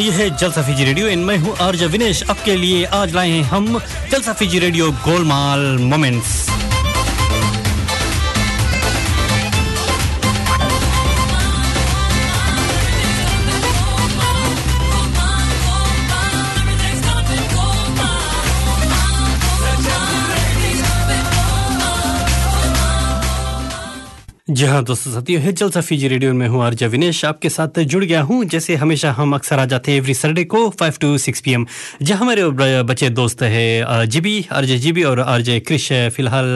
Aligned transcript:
जी 0.00 0.10
हाँ 0.10 0.28
जलसा 0.38 0.62
Fiji 0.62 0.84
radio. 0.84 1.06
इन 1.08 1.18
मैं 1.24 1.36
हूँ 1.38 1.56
आर्ज 1.60 1.82
विनेश। 1.84 2.22
आपके 2.30 2.56
लिए 2.56 2.84
आज 2.84 3.14
लाए 3.14 3.30
हैं 3.30 3.42
हम 3.42 3.78
जलसा 4.10 4.32
फीजी 4.32 4.58
रेडियो 4.58 4.90
गोलमाल 5.04 5.60
मोमेंट्स। 5.80 6.47
जी 24.58 24.64
हाँ 24.66 24.82
दोस्तों 24.84 25.12
साथियों 25.12 25.40
है 25.42 25.52
सफी 25.54 25.96
जी 25.96 26.08
रेडियो 26.08 26.32
में 26.34 26.46
हूँ 26.48 26.62
आर्जा 26.64 26.86
विनेश। 26.86 27.24
आपके 27.24 27.48
साथ 27.48 27.78
जुड़ 27.80 28.04
गया 28.04 28.20
हूँ, 28.20 28.44
जैसे 28.44 28.74
हमेशा 28.76 29.10
हम 29.12 29.34
अक्सर 29.34 29.58
आ 29.58 29.64
जाते 29.64 29.90
हैं 29.90 29.98
एवरी 29.98 30.14
सैटरडे 30.14 30.44
को 30.44 30.68
five 30.70 30.94
two 31.00 31.18
six 31.18 31.40
P 31.40 31.52
M 31.52 31.66
जहाँ 32.02 32.18
हमारे 32.20 32.82
बच्चे 32.82 33.08
दोस्त 33.10 33.42
है 33.42 34.06
जीबी, 34.06 34.46
आरजे 34.52 34.78
जीबी 34.78 35.02
और 35.02 35.20
आरजे 35.20 35.58
क्रिश, 35.60 35.88
फ़िलहाल 36.16 36.46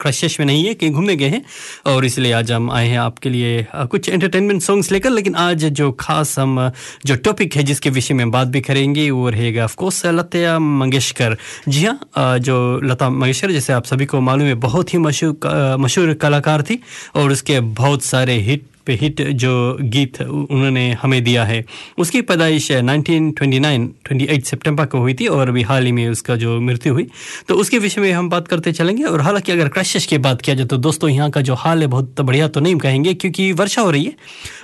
क्रशेश 0.00 0.38
में 0.40 0.46
नहीं 0.46 0.64
है, 0.64 0.72
कहीं 0.74 0.90
घूमने 0.90 1.16
गए 1.16 1.28
हैं। 1.28 1.42
और 1.86 2.04
इसलिए 2.04 2.32
आज 2.32 2.50
हम 2.52 2.70
आए 2.70 2.88
हैं 2.88 2.98
आपके 2.98 3.30
लिए 3.30 3.66
कुछ 3.72 4.08
एंटरटेनमेंट 4.08 4.62
सॉन्ग्स 4.62 4.90
लेकर, 4.92 5.10
लेकिन 5.10 5.34
आज 5.36 5.64
जो 5.64 5.90
खास 6.00 6.38
हम, 6.38 6.58
जो 7.06 7.14
टॉपिक 7.16 7.56
है, 7.56 7.62
जिसके 7.62 7.90
विषय 7.90 8.14
में 8.14 8.30
बात 8.30 8.48
भी 8.48 8.60
करेंगे, 8.62 9.08
वो 9.10 9.28
रहेगा 9.28 9.64
ऑफकोर्स 9.64 10.04
लता 10.08 10.58
मंगेशकर। 10.58 11.36
जी 11.68 11.84
हाँ 11.84 12.38
जो 12.40 12.58
लता 12.84 13.10
मंगेशकर, 13.12 13.52
जैसे 13.52 13.72
आप 13.72 13.84
सभी 13.84 14.06
को 14.06 14.20
मालूम 14.22 14.48
है, 14.48 14.54
बहुत 14.66 14.94
ही 14.94 14.98
मशहूर 14.98 15.76
मशहूर 15.80 16.14
कलाकार 16.22 16.62
थी, 16.62 16.80
और 17.16 17.32
उसके 17.44 17.58
बहुत 17.78 18.02
सारे 18.02 18.34
हिट 18.40 18.62
पे 18.86 18.94
हिट 18.94 19.22
जो 19.34 19.52
गीत 19.80 20.20
उन्होंने 20.22 20.90
हमें 21.02 21.22
दिया 21.24 21.44
है। 21.44 21.64
उसकी 21.98 22.20
पैदाइश 22.22 22.70
1929 22.72 23.88
28 24.06 24.44
सितंबर 24.44 24.86
को 24.86 24.98
हुई 24.98 25.14
थी 25.14 25.26
और 25.26 25.48
अभी 25.48 25.62
हाल 25.62 25.84
ही 25.86 25.92
में 25.92 26.08
उसका 26.08 26.36
जो 26.36 26.60
मृत्यु 26.60 26.92
हुई। 26.92 27.06
तो 27.48 27.54
उसके 27.54 27.78
विषय 27.78 28.00
में 28.00 28.10
हम 28.12 28.28
बात 28.30 28.48
करते 28.48 28.72
चलेंगे 28.72 29.04
और 29.04 29.20
हालाँकि 29.20 29.52
अगर 29.52 29.68
क्रशिश 29.68 30.06
की 30.06 30.18
बात 30.18 30.42
किया 30.42 30.56
जाए 30.56 30.66
तो 30.66 30.76
दोस्तों 30.78 31.10
यहाँ 31.10 31.30
का 31.30 31.40
जो 31.40 31.54
हाल 31.54 31.80
है 31.80 31.86
बहुत 31.86 32.20
बढ़िया 32.20 32.48
तो 32.48 32.60
नहीं 32.60 32.76
कहेंगे 32.76 33.14
क्योंकि 33.14 33.50
वर्षा 33.52 33.82
हो 33.82 33.90
रही 33.90 34.04
है। 34.04 34.14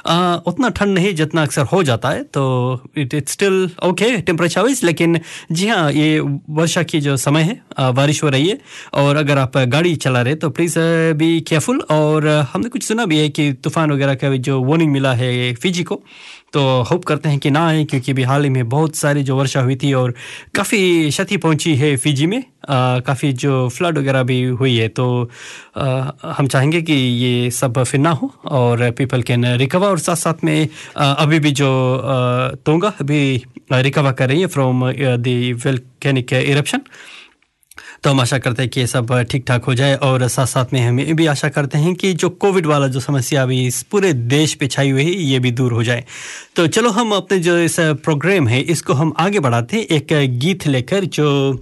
आ, 0.07 0.35
उतना 0.47 0.69
ठंड 0.69 0.95
नहीं 0.95 1.15
जितना 1.15 1.43
अक्सर 1.43 1.63
हो 1.63 1.83
जाता 1.83 2.09
है 2.09 2.23
तो 2.35 2.45
it 2.99 3.15
it 3.15 3.29
still 3.29 3.71
okay 3.85 4.17
temperature 4.21 4.61
wise 4.61 4.81
लेकिन 4.85 5.21
जी 5.53 5.69
हाँ 5.69 5.91
ये 5.93 6.21
वर्षा 6.51 6.83
की 6.83 7.01
जो 7.01 7.17
समय 7.17 7.43
है 7.43 7.93
बारिश 7.93 8.23
हो 8.25 8.29
रही 8.29 8.49
है 8.49 8.59
और 8.95 9.17
अगर 9.17 9.39
आप 9.39 9.57
गाड़ी 9.69 9.95
चला 9.97 10.23
रहे 10.23 10.35
तो 10.35 10.51
प्लीज़ 10.51 10.79
बी 11.17 11.41
केयरफुल 11.41 11.81
और 11.91 12.27
हमने 12.53 12.69
कुछ 12.69 12.83
सुना 12.83 13.05
भी 13.05 13.19
है 13.19 13.29
कि 13.29 13.53
तूफ़ान 13.53 13.93
वगैरह 13.93 14.10
का 14.15 14.37
जो 14.37 14.63
वार्निंग 14.63 14.93
मिला 14.93 15.13
है 15.15 15.55
फिजी 15.55 15.83
को 15.83 16.01
तो 16.53 16.61
होप 16.83 17.05
करते 17.05 17.29
हैं 17.29 17.39
कि 17.39 17.51
ना 17.51 17.67
आए 17.69 17.85
क्योंकि 17.85 18.13
अभी 18.13 18.23
हाल 18.23 18.45
ही 18.45 18.51
में 18.51 18.69
बहुत 18.69 18.97
सारी 18.97 19.23
जो 19.23 19.37
वर्षा 19.37 19.61
हुई 19.61 19.77
थी 19.77 19.93
और 19.93 20.15
काफ़ी 20.55 21.09
क्षति 21.11 21.37
पहुँची 21.37 21.75
है 21.77 21.97
फिजी 21.97 22.27
में 22.27 22.43
काफ़ी 22.71 23.33
जो 23.33 23.69
फ्लड 23.69 23.99
वगैरह 23.99 24.23
भी 24.23 24.43
हुई 24.43 24.77
है 24.77 24.89
तो 24.89 25.31
आ, 25.77 26.11
हम 26.25 26.47
चाहेंगे 26.47 26.83
कि 26.83 26.93
ये 26.93 27.51
सब 27.51 27.83
फिर 27.85 28.01
ना 28.01 28.11
हो 28.11 28.33
और 28.45 28.91
पीपल 28.91 29.23
कैन 29.23 29.47
रिकवर 29.57 29.89
और 29.89 29.99
साथ 29.99 30.17
साथ 30.17 30.45
में 30.45 30.69
आ, 30.97 31.13
अभी 31.13 31.39
भी 31.39 31.53
जो 31.53 31.71
तोंगा 32.67 32.93
अभी 33.01 33.45
रिकवर 33.73 34.13
कर 34.13 34.29
रही 34.29 34.41
है 34.41 34.47
फ्रॉम 34.47 34.91
द 34.93 35.29
वेलकैनिक 35.67 36.33
इरप्शन 36.33 36.81
तो 38.05 38.11
हम 38.11 38.21
आशा 38.21 38.39
करते 38.39 38.63
हैं 38.63 38.71
कि 38.71 38.81
ये 38.81 38.87
सब 38.87 39.13
ठीक 39.31 39.45
ठाक 39.47 39.65
हो 39.65 39.75
जाए 39.75 39.95
और 39.97 40.27
साथ 40.29 40.47
साथ 40.47 40.73
में 40.73 40.81
हम 40.81 41.01
ये 41.01 41.13
भी 41.15 41.27
आशा 41.27 41.49
करते 41.49 41.79
हैं 41.79 41.95
कि 41.95 42.13
जो 42.15 42.29
कोविड 42.31 42.67
वाला 42.67 42.87
जो 42.89 43.01
समस्या 43.01 43.43
अभी 43.43 43.67
इस 43.67 43.83
पूरे 43.91 44.13
देश 44.13 44.55
पे 44.55 44.67
छाई 44.67 44.91
हुई 44.91 45.05
है, 45.05 45.11
ये 45.13 45.39
भी 45.39 45.51
दूर 45.51 45.73
हो 45.73 45.83
जाए। 45.85 46.05
तो 46.57 46.67
चलो 46.67 46.91
हम 46.91 47.13
अपने 47.13 47.39
जो 47.39 47.59
इस 47.59 47.77
प्रोग्राम 47.81 48.49
है, 48.49 48.61
इसको 48.63 48.93
हम 48.93 49.13
आगे 49.19 49.41
बढ़ाते 49.41 49.77
हैं। 49.77 49.85
एक 49.87 50.39
गीत 50.39 50.67
लेकर 50.67 51.05
जो 51.07 51.53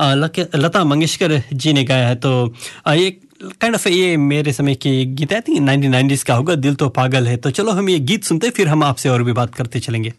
लता 0.00 0.84
मंगेशकर 0.84 1.42
जी 1.52 1.72
ने 1.72 1.84
गाया 1.84 2.08
है। 2.08 2.14
तो 2.16 2.54
एक 2.88 3.20
काइंड 3.60 3.74
ऑफ़ 3.74 3.88
ये 3.88 4.16
मेरे 4.18 4.52
समय 4.52 4.74
की 4.76 5.04
गीत 5.06 5.32
है 5.32 5.40
थिंक 5.40 5.58
नाइनटीन 5.60 5.90
नाइनटीज 5.90 6.22
का 6.22 6.34
होगा, 6.34 6.54
दिल 6.54 6.74
तो 6.74 6.88
पागल 6.90 7.26
है। 7.26 7.36
तो 7.36 7.50
चलो 7.50 7.72
हम 7.72 7.88
ये 7.88 7.98
गीत 8.00 8.24
सुनते 8.24 8.50
फिर 8.50 8.68
हम 8.68 8.84
आपसे 8.84 9.08
और 9.08 9.22
भी 9.22 9.32
बात 9.32 9.54
करते 9.54 9.80
चलेंगे। 9.80 10.12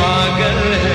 पागल 0.00 0.72
है। 0.84 0.89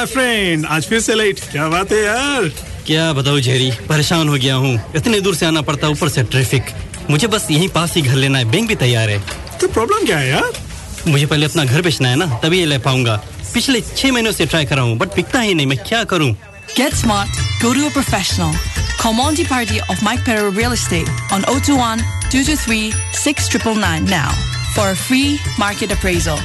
माय 0.00 0.06
फ्रेंड 0.06 0.64
आज 0.66 0.86
फिर 0.88 1.00
से 1.00 1.14
लेट 1.14 1.40
क्या 1.52 1.66
बात 1.68 1.90
है 1.92 1.98
यार? 2.02 2.48
क्या 2.86 3.12
बताऊँ 3.12 3.40
जेरी 3.40 3.70
परेशान 3.88 4.28
हो 4.28 4.34
गया 4.34 4.54
हूँ। 4.54 4.92
इतने 4.96 5.20
दूर 5.20 5.34
से 5.34 5.46
आना 5.46 5.62
पड़ता 5.62 5.88
ऊपर 5.88 6.08
से 6.08 6.22
ट्रैफ़िक 6.24 6.70
मुझे 7.10 7.26
बस 7.26 7.46
यहीं 7.50 7.68
पास 7.68 7.94
ही 7.96 8.02
घर 8.02 8.14
लेना 8.16 8.38
है। 8.38 8.44
बैंक 8.50 8.68
भी 8.68 8.74
तैयार 8.82 9.10
है। 9.10 9.18
तो 9.60 9.68
प्रॉब्लम 9.68 10.06
क्या 10.06 10.18
है 10.18 10.28
यार? 10.28 10.52
मुझे 11.08 11.26
पहले 11.26 11.46
अपना 11.46 11.64
घर 11.64 11.82
बेचना 11.82 12.08
है 12.08 12.16
ना 12.16 12.26
तभी 12.42 12.58
ये 12.58 12.66
ले 12.66 12.78
पाऊँगा। 12.86 13.16
पिछले 13.54 13.80
छह 13.80 14.12
महीनों 14.12 14.32
से 14.32 14.46
ट्राई 14.46 14.64
कर 14.66 14.76
रहा 14.76 14.84
हूँ 14.84 14.96
बट 14.98 15.14
बिकता 15.16 15.40
ही 15.40 15.54
नहीं। 15.54 15.66
मैं 15.66 15.78
क्या 15.88 16.02
करूँ? 16.14 16.32
Get 16.76 16.96
smart, 17.02 17.42
go 17.62 17.74
to 17.74 17.86
a 17.88 17.92
professional. 17.98 18.54
Call 19.02 19.12
Monty 19.12 19.44
Party 19.44 19.82
of 19.90 20.02
Mike 20.08 20.24
Perro 20.24 20.50
Real 20.60 20.78
Estate 20.78 21.10
on 21.30 21.44
021 21.52 22.06
223 22.30 22.94
6999 23.12 24.08
now 24.08 24.32
for 24.74 24.88
a 24.88 24.96
free 24.96 25.38
market 25.58 25.92
appraisal. 25.98 26.40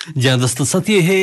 जी 0.00 0.30
दोस्तों 0.40 0.64
सत्य 0.64 1.00
है 1.00 1.16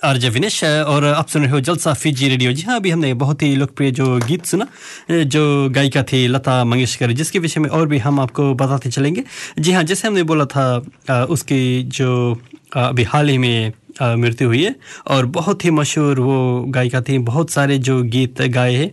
आरजे 0.00 0.28
विनेश 0.28 0.62
और 0.64 1.04
आप 1.04 1.28
सुन 1.28 1.42
रहे 1.42 1.50
हो 1.50 1.60
जलसा 1.60 1.92
फीजी 1.94 2.28
रेडियो। 2.28 2.52
जी 2.52 2.62
हाँ 2.62 2.76
अभी 2.76 2.90
हमने 2.90 3.12
बहुत 3.14 3.42
ही 3.42 3.54
लोकप्रिय 3.56 3.90
जो 3.90 4.06
गीत 4.18 4.44
सुना 4.46 4.66
जो 5.10 5.68
गायिका 5.70 6.02
थी 6.02 6.26
लता 6.28 6.64
मंगेशकर, 6.64 7.12
जिसके 7.12 7.38
विषय 7.38 7.60
में 7.60 7.68
और 7.68 7.86
भी 7.86 7.98
हम 7.98 8.20
आपको 8.20 8.54
बताते 8.54 8.90
चलेंगे। 8.90 9.24
जी 9.58 9.72
हाँ 9.72 9.82
जैसे 9.82 10.08
हमने 10.08 10.22
बोला 10.22 10.44
था 10.46 11.26
उसकी 11.28 11.82
जो 11.84 12.40
अभी 12.76 13.02
हाल 13.04 13.28
ही 13.28 13.38
में 13.38 13.72
मृत्यु 14.02 14.48
हुई 14.48 14.62
है 14.64 14.74
और 15.08 15.26
बहुत 15.28 15.64
ही 15.64 15.70
मशहूर 15.70 16.20
वो 16.20 16.64
गायिका 16.68 17.00
थी, 17.02 17.18
बहुत 17.20 17.50
सारे 17.50 17.78
जो 17.78 18.02
गीत 18.04 18.42
गाए 18.42 18.74
हैं 18.74 18.90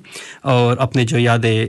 और 0.51 0.77
अपने 0.77 1.05
जो 1.05 1.17
यादें 1.17 1.67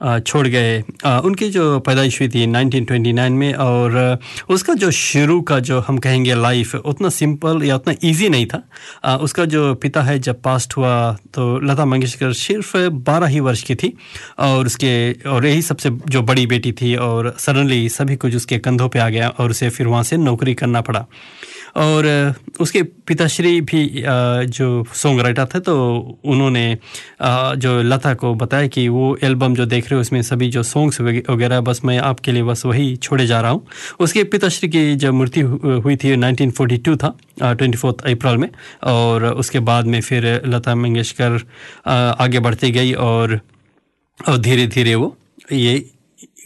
छोड़ 0.00 0.46
गए। 0.48 0.78
उनकी 1.24 1.48
जो 1.50 1.78
पैदाइश 1.80 2.20
हुई 2.20 2.28
थी 2.28 2.46
1929 2.46 3.30
में 3.32 3.52
और 3.54 4.18
उसका 4.50 4.74
जो 4.74 4.90
शुरू 4.90 5.40
का 5.40 5.58
जो 5.60 5.78
हम 5.80 5.98
कहेंगे 5.98 6.34
लाइफ 6.34 6.74
उतना 6.74 7.08
सिंपल 7.08 7.62
या 7.64 7.76
उतना 7.76 7.94
इजी 8.02 8.28
नहीं 8.28 8.46
था। 8.46 9.16
उसका 9.16 9.44
जो 9.46 9.74
पिता 9.74 10.02
है 10.02 10.18
जब 10.18 10.42
पास्ट 10.42 10.76
हुआ 10.76 10.96
तो 11.34 11.58
लता 11.60 11.84
मंगेशकर 11.84 12.32
सिर्फ़ 12.32 12.76
12 13.04 13.26
ही 13.26 13.40
वर्ष 13.40 13.62
की 13.62 13.74
थी 13.74 13.92
और 14.38 14.66
उसके, 14.66 15.12
और 15.12 15.46
यही 15.46 15.62
सबसे 15.62 15.90
जो 16.08 16.22
बड़ी 16.22 16.46
बेटी 16.46 16.72
थी 16.72 16.94
और 16.96 17.34
सडनली 17.38 17.88
सभी 17.88 18.16
कुछ 18.16 18.36
उसके 18.36 18.58
कंधों 18.58 18.88
पे 18.88 18.98
आ 18.98 19.08
गया 19.08 19.28
और 19.28 19.50
उसे 19.50 19.70
फिर 19.70 19.86
वहाँ 19.86 20.02
से 20.02 20.16
नौकरी 20.16 20.54
करना 20.54 20.80
पड़ा। 20.80 21.04
और 21.76 22.06
उसके 22.60 22.82
पिताश्री 23.06 23.60
भी 23.60 23.80
जो 24.50 24.84
सॉन्ग 24.94 25.20
राइटर 25.20 25.46
थे 25.46 25.60
तो 25.60 25.74
उन्होंने 26.24 26.66
जो 27.56 27.80
लता 27.82 28.12
को 28.14 28.34
बताया 28.34 28.66
कि 28.66 28.86
वो 28.88 29.16
एल्बम 29.24 29.54
जो 29.54 29.66
देख 29.66 29.84
रहे 29.84 29.94
हो, 29.94 30.00
उसमें 30.00 30.20
सभी 30.22 30.48
जो 30.50 30.62
सॉन्ग्स 30.62 31.00
वगैरह, 31.00 31.60
बस 31.60 31.80
मैं 31.84 31.98
आपके 32.00 32.32
लिए 32.32 32.42
बस 32.42 32.64
वही 32.66 32.96
छोड़े 32.98 33.26
जा 33.26 33.40
रहा 33.40 33.50
हूँ। 33.50 33.66
उसके 34.00 34.24
पिताश्री 34.26 34.68
की 34.68 34.94
जब 34.96 35.14
मृत्यु 35.14 35.48
हुई 35.84 35.96
थी 35.96 36.16
1942 36.16 36.96
था 36.96 37.14
ट्वेंटी 37.42 37.78
फोर्थ 37.78 38.06
अप्रैल 38.06 38.36
में, 38.36 38.48
और 38.84 39.24
उसके 39.26 39.58
बाद 39.60 39.86
में 39.86 40.00
फिर 40.00 40.24
लता 40.46 40.74
मंगेशकर 40.74 41.38
आगे 42.20 42.38
बढ़ती 42.40 42.70
गई 42.70 42.92
और 42.92 43.40
और 44.20 44.38
धीरे 44.38 44.66
धीरे 44.66 44.94
वो 44.94 45.16
ये 45.52 45.74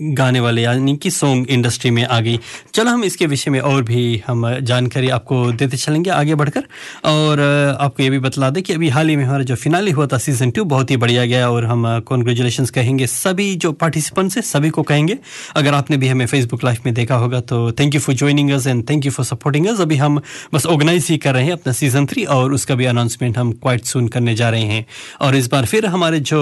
गाने 0.01 0.41
वाले, 0.41 0.63
यानी 0.63 0.97
कि 0.97 1.11
सॉन्ग 1.11 1.47
इंडस्ट्री 1.51 1.91
में 1.91 2.05
आ 2.05 2.21
गई। 2.21 2.39
चलो 2.75 2.91
हम 2.91 3.05
इसके 3.05 3.27
विषय 3.27 3.51
में 3.51 3.59
और 3.61 3.83
भी 3.83 4.23
हम 4.27 4.49
जानकारी 4.61 5.09
आपको 5.09 5.41
देते 5.53 5.77
चलेंगे 5.77 6.11
आगे 6.11 6.35
बढ़कर। 6.35 6.65
और 7.05 7.41
आपको 7.81 8.03
ये 8.03 8.11
भी 8.11 8.19
बतला 8.19 8.51
दें 8.51 8.63
कि 8.63 8.73
अभी 8.73 8.89
हाल 8.89 9.09
ही 9.09 9.17
में 9.17 9.25
हमारा 9.25 9.45
जो 9.45 9.55
फिनाली 9.57 9.91
हुआ 9.91 10.07
था 10.07 10.19
सीज़न 10.19 10.51
टू 10.51 10.65
बहुत 10.67 10.91
ही 10.91 10.97
बढ़िया 10.97 11.25
गया 11.27 11.51
और 11.51 11.65
हम 11.65 11.85
कॉन्ग्रेचुलेशन 12.07 12.65
कहेंगे 12.67 13.07
सभी 13.07 13.55
जो 13.57 13.73
पार्टिसिपेंट्स 13.75 14.37
हैं, 14.37 14.43
सभी 14.43 14.71
को 14.71 14.83
कहेंगे। 14.83 15.19
अगर 15.57 15.75
आपने 15.75 15.97
भी 15.97 16.09
हमें 16.09 16.27
फेसबुक 16.27 16.65
लाइव 16.65 16.79
में 16.87 16.95
देखा 16.95 17.17
होगा 17.17 17.41
तो 17.43 17.71
thank 17.73 17.95
you 17.95 18.01
for 18.01 18.15
joining 18.15 18.51
us 18.51 18.67
and 18.67 18.89
thank 18.91 19.07
you 19.07 19.13
for 19.13 19.27
supporting 19.27 19.67
us 19.67 19.81
अभी 19.81 19.97
हम 19.97 20.21
बस 20.55 20.67
ऑर्गेनाइज 20.67 21.07
ही 21.11 21.17
कर 21.19 21.35
रहे 21.35 21.45
हैं 21.45 21.53
अपना 21.53 21.73
सीज़न 21.73 22.07
थ्री 22.07 22.25
और 22.31 22.53
उसका 22.53 22.75
भी 22.75 22.85
अनाउंसमेंट 22.87 23.39
हम 23.39 23.53
क्वाइट 23.53 23.85
सुन 23.85 24.09
करने 24.09 24.35
जा 24.35 24.51
रहे 24.51 24.65
हैं। 24.65 24.85
और 25.21 25.37
इस 25.37 25.51
बार 25.53 25.67
फिर 25.67 25.87
हमारे 25.87 26.21
जो 26.23 26.41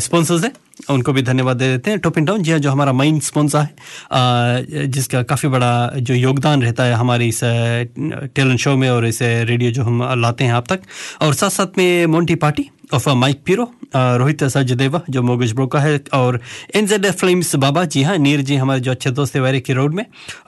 स्पॉन्सर्स 0.00 0.44
हैं 0.44 0.52
उनको 0.90 1.12
भी 1.12 1.22
धन्यवाद 1.22 1.56
दे 1.56 1.68
देते 1.68 1.90
हैं। 1.90 1.98
टोपिन 2.00 2.24
टाउन 2.24 2.42
जी 2.42 2.58
जो 2.58 2.70
हमारा 2.70 2.92
माइंड 2.92 3.20
स्पॉन्सर 3.22 3.58
है 3.58 4.86
जिसका 4.88 5.22
काफ़ी 5.22 5.48
बड़ा 5.48 5.90
जो 5.98 6.14
योगदान 6.14 6.62
रहता 6.62 6.84
है 6.84 6.94
हमारे 6.94 7.26
इस 7.26 7.40
टैलेंट 7.44 8.58
शो 8.58 8.76
में 8.76 8.88
और 8.90 9.06
इस 9.06 9.22
रेडियो 9.22 9.70
जो 9.70 9.82
हम 9.82 10.02
लाते 10.20 10.44
हैं 10.44 10.52
आप 10.52 10.72
तक। 10.72 10.80
और 11.22 11.34
साथ 11.34 11.50
साथ 11.50 11.78
में 11.78 12.06
Monty 12.06 12.34
party 12.34 12.70
of 12.94 13.08
Mike 13.22 13.40
Piro 13.46 13.64
Rohit 13.96 14.42
Sachdeva 14.44 15.00
जो 15.10 15.22
मोगज 15.22 15.52
ब्रो 15.52 15.66
का 15.72 15.80
है 15.80 15.98
और 16.14 16.40
एन 16.76 16.86
जेड 16.86 17.06
फ्लेम्स 17.20 17.54
बाबा 17.64 17.84
जी 17.94 18.02
हाँ 18.02 18.16
नीर 18.18 18.40
जी 18.48 18.56
हमारे 18.56 18.80
जो 18.80 18.90
अच्छे 18.90 19.10
दोस्त 19.18 19.34
है 19.36 19.40
वैरे 19.42 19.60
की 19.60 19.72
रोड 19.72 19.94
में 19.94 20.04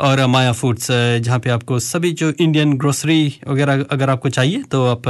और 0.08 0.24
माया 0.26 0.52
फूड्स 0.60 0.86
जहाँ 1.24 1.38
पे 1.44 1.50
आपको 1.50 1.78
सभी 1.78 2.10
जो 2.22 2.30
इंडियन 2.40 2.72
ग्रोसरी 2.78 3.18
वगैरह 3.48 3.84
अगर 3.90 4.10
आपको 4.10 4.28
चाहिए 4.28 4.62
तो 4.72 4.84
आप 4.86 5.02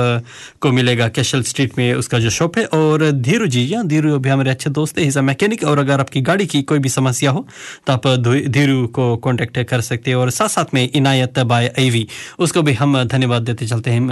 को 0.63 0.73
मिलेगा 0.73 1.09
कैशल 1.19 1.43
स्ट्रीट 1.51 1.79
में 1.79 1.93
उसका 1.95 2.19
जो 2.19 2.31
शॉप 2.39 2.59
है 2.59 2.65
और 2.81 3.11
धीरू 3.29 3.47
जी 3.57 3.67
या 3.75 3.83
धीरू 3.93 4.19
भी 4.19 4.29
हमारे 4.29 4.51
अच्छे 4.51 4.71
दोस्त 4.81 4.99
है 4.99 5.05
इज़ 5.07 5.19
मैकेनिक 5.31 5.65
और 5.65 5.79
अगर 5.79 6.01
आपकी 6.01 6.21
गाड़ी 6.31 6.47
की 6.55 6.63
कोई 6.73 6.79
भी 6.79 6.89
समस्या 6.89 7.31
हो 7.31 7.47
तो 7.87 7.93
आप 7.93 8.07
धु- 8.27 8.47
धीरू 8.59 8.87
को 8.99 9.17
कांटेक्ट 9.29 9.59
कर 9.71 9.81
सकते 9.91 10.11
हैं 10.11 10.17
और 10.19 10.31
साथ 10.41 10.49
साथ 10.57 10.75
में 10.75 10.89
इनायत 10.89 11.39
बाय 11.55 11.73
एवी 11.79 12.07
उसको 12.39 12.63
भी 12.63 12.73
हम 12.83 13.03
धन्यवाद 13.15 13.43
देते 13.43 13.67
चलते 13.67 13.91
हैं 13.91 14.09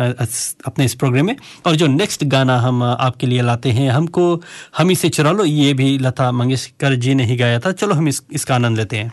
अपने 0.66 0.84
इस 0.84 0.94
प्रोग्राम 1.02 1.26
में 1.26 1.36
और 1.66 1.76
जो 1.76 1.86
नेक्स्ट 1.86 2.24
गाना 2.36 2.58
हम 2.60 2.82
अ, 2.84 3.07
आपके 3.08 3.26
लिए 3.26 3.42
लाते 3.42 3.70
हैं। 3.70 3.90
हमको 3.90 4.42
हम 4.78 4.90
इसे 4.90 5.08
चुरा 5.08 5.32
लो। 5.32 5.44
ये 5.44 5.74
भी 5.74 5.98
लता 5.98 6.30
मंगेशकर 6.32 6.94
जी 6.94 7.14
ने 7.14 7.24
ही 7.24 7.36
गाया 7.36 7.60
था। 7.60 7.72
चलो 7.72 7.94
हम 7.94 8.08
इस, 8.08 8.22
इसका 8.32 8.54
आनंद 8.54 8.76
लेते 8.76 8.96
हैं। 8.96 9.12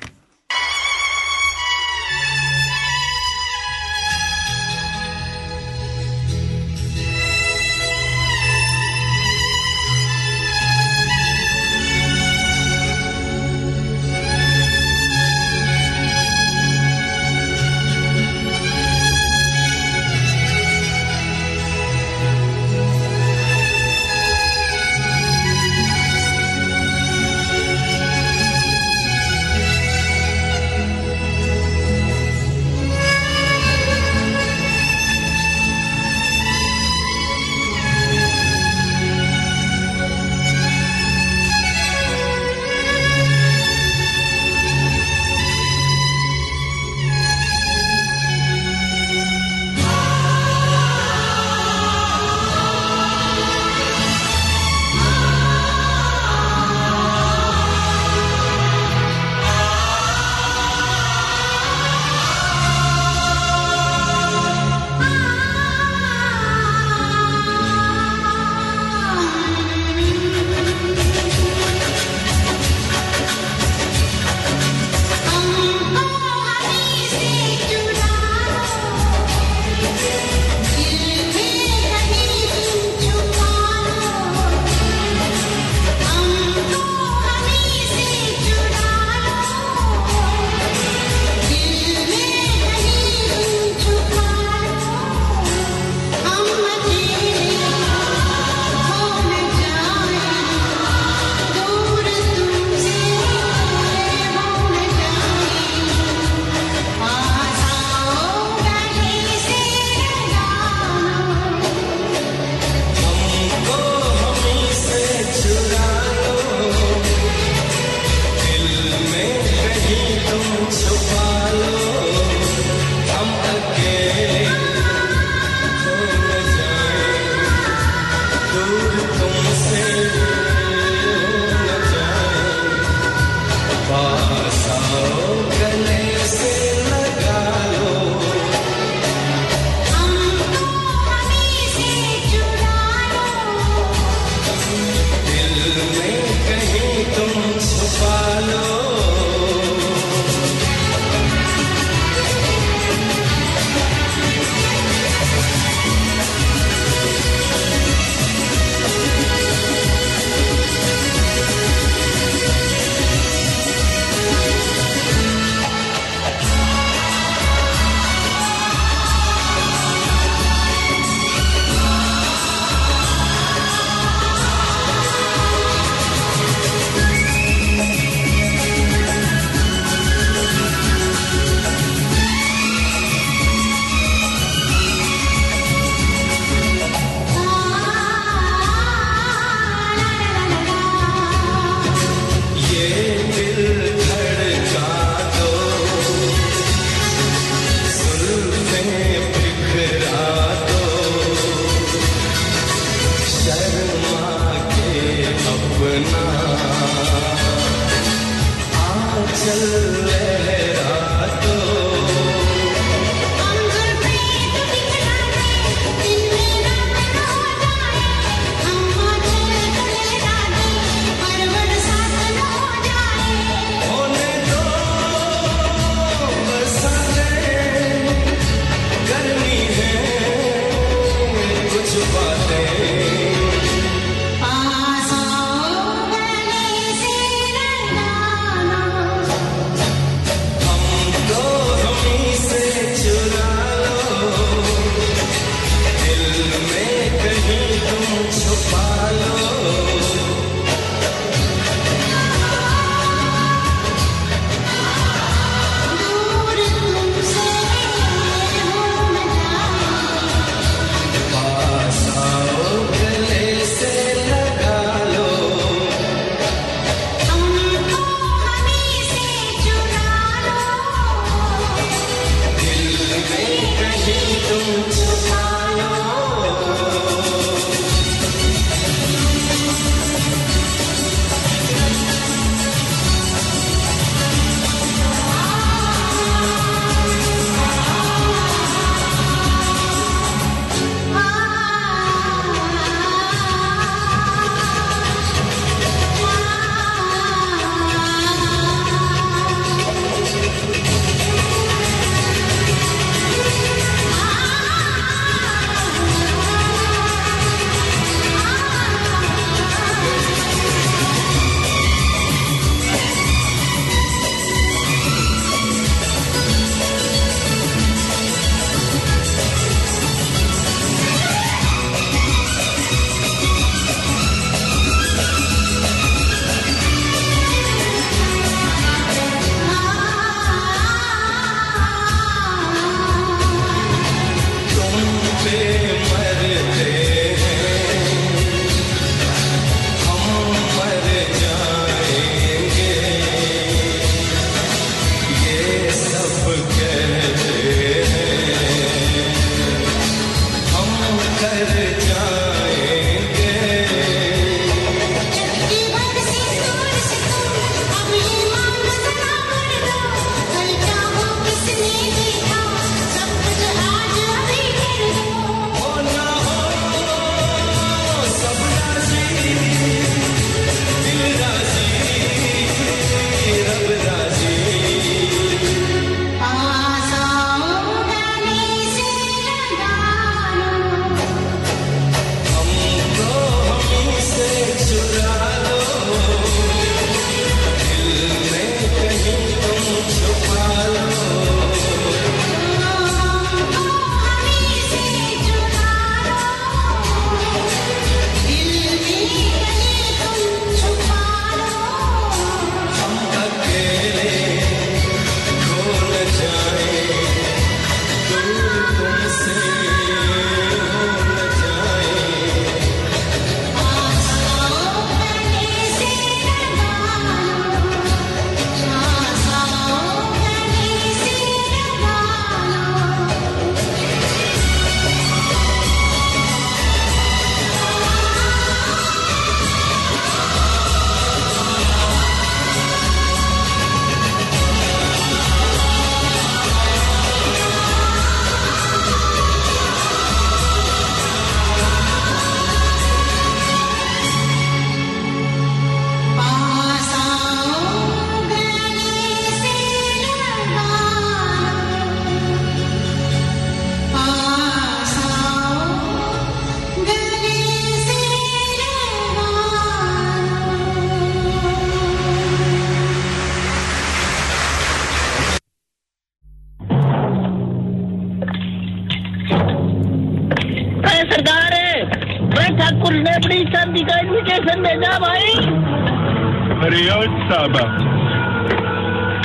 बाबा 477.76 478.14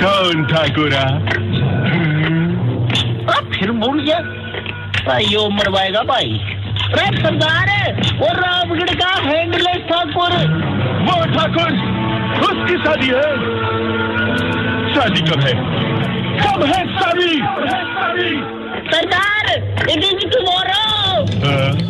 कौन 0.02 0.44
ठाकुर 0.46 0.92
फिर 3.52 3.70
मुड़ 3.72 4.00
गया। 4.00 4.18
भाई 5.06 5.24
यो 5.24 5.48
मरवाएगा 5.48 6.02
भाई। 6.02 6.38
अरे 6.84 7.06
सरदार 7.16 7.68
वो 8.20 8.28
रामगढ़ 8.34 8.94
का 8.94 9.10
हैंडलेस 9.26 9.82
ठाकुर। 9.90 10.32
वो 11.06 11.16
ठाकुर 11.34 11.70
उसकी 12.48 12.76
शादी 12.84 13.08
है। 13.08 13.28
शादी 14.94 15.22
कब 15.22 15.40
है? 15.40 15.54
कब 16.40 16.64
है 16.64 16.80
शादी? 16.98 17.34
सरदार 18.90 19.44
इट 19.90 20.04
इज़ 20.04 20.26
टुमारो 20.28 21.89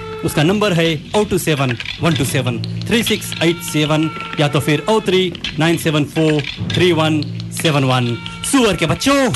उसका 0.25 0.43
नंबर 0.43 0.73
है 0.73 0.87
O 1.15 1.23
two 1.29 1.37
seven, 1.37 1.77
one 2.01 2.15
two 2.15 2.25
seven, 2.25 2.61
three 2.87 3.03
six 3.03 3.31
eight 3.43 3.61
seven 3.63 4.09
या 4.39 4.47
तो 4.47 4.59
फिर 4.59 4.83
O 4.89 4.99
three 5.01 5.21
nine 5.59 5.77
seven 5.77 6.05
four 6.15 6.41
three 6.73 6.91
one 6.93 7.21
seven 7.61 7.83
one. 7.83 8.15
सुअर 8.51 8.75
के 8.75 8.85
बच्चों, 8.85 9.31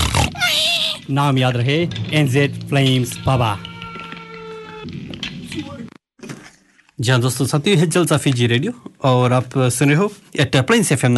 नाम 1.09 1.37
याद 1.37 1.57
रहे 1.57 1.77
एनजेड 2.13 2.51
फ्लेम्स 2.69 3.17
बाबा 3.25 3.57
जी 6.99 7.11
हाँ 7.11 7.19
दोस्तों 7.21 7.45
साथी 7.45 7.75
है 7.75 7.85
जलसा 7.87 8.17
जी 8.27 8.47
रेडियो। 8.47 8.71
और 9.05 9.33
आप 9.33 9.57
सुन 9.57 9.87
रहे 9.89 9.97
हो 9.97 10.11
at 10.39 10.55
Plains 10.67 10.91
F 10.91 11.05
M 11.05 11.11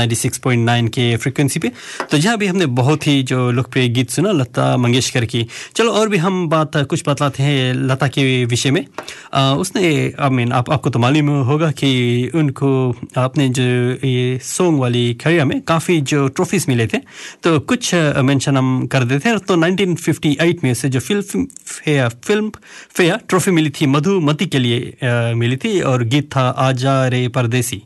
nine 0.59 0.87
के 0.95 1.15
फ्रिक्वेंसी 1.17 1.59
पे। 1.59 1.71
तो 2.11 2.17
जहाँ 2.17 2.37
भी 2.37 2.47
हमने 2.47 2.65
बहुत 2.79 3.07
ही 3.07 3.21
जो 3.23 3.49
लोकप्रिय 3.51 3.87
गीत 3.89 4.09
सुना 4.11 4.31
लता 4.31 4.65
मंगेशकर 4.77 5.25
की। 5.25 5.45
चलो 5.75 5.91
और 5.91 6.09
भी 6.09 6.17
हम 6.17 6.47
बात 6.49 6.77
कुछ 6.89 7.03
बतलाते 7.07 7.43
हैं 7.43 7.73
लता 7.89 8.07
के 8.07 8.23
विषय 8.45 8.71
में। 8.71 8.85
आ, 9.33 9.53
उसने 9.53 9.85
आई 10.19 10.29
मीन 10.29 10.51
आप 10.53 10.69
आपको 10.71 10.89
तो 10.89 10.99
मालूम 10.99 11.29
होगा 11.49 11.71
कि 11.71 11.91
उनको 12.35 12.69
अपने 13.17 13.47
जो 13.49 13.63
ये 14.07 14.39
सॉन्ग 14.43 14.79
वाली 14.79 15.13
करियर 15.23 15.45
में 15.45 15.59
काफ़ी 15.67 15.99
जो 16.11 16.27
ट्रॉफीज 16.27 16.65
मिले 16.69 16.87
थे 16.87 16.97
तो 17.43 17.59
कुछ 17.71 17.93
मेंशन 17.95 18.57
हम 18.57 18.85
कर 18.91 19.03
देते 19.03 19.29
हैं। 19.29 19.39
तो 19.39 19.55
1958 19.57 20.63
में 20.63 20.73
से 20.73 20.89
जो 20.89 20.99
film 20.99 21.21
fair 21.65 22.09
film 22.23 22.51
fair 22.97 23.19
trophy 23.29 23.51
मिली 23.51 23.69
थी 23.81 23.85
मधुमती 23.87 24.45
के 24.45 24.59
लिए 24.59 24.79
अ, 25.03 25.33
मिली 25.35 25.57
थी। 25.57 25.79
और 25.81 26.03
गीत 26.05 26.29
था 26.35 26.47
आजा 26.67 26.95
रे 27.07 27.27
परदेसी। 27.35 27.76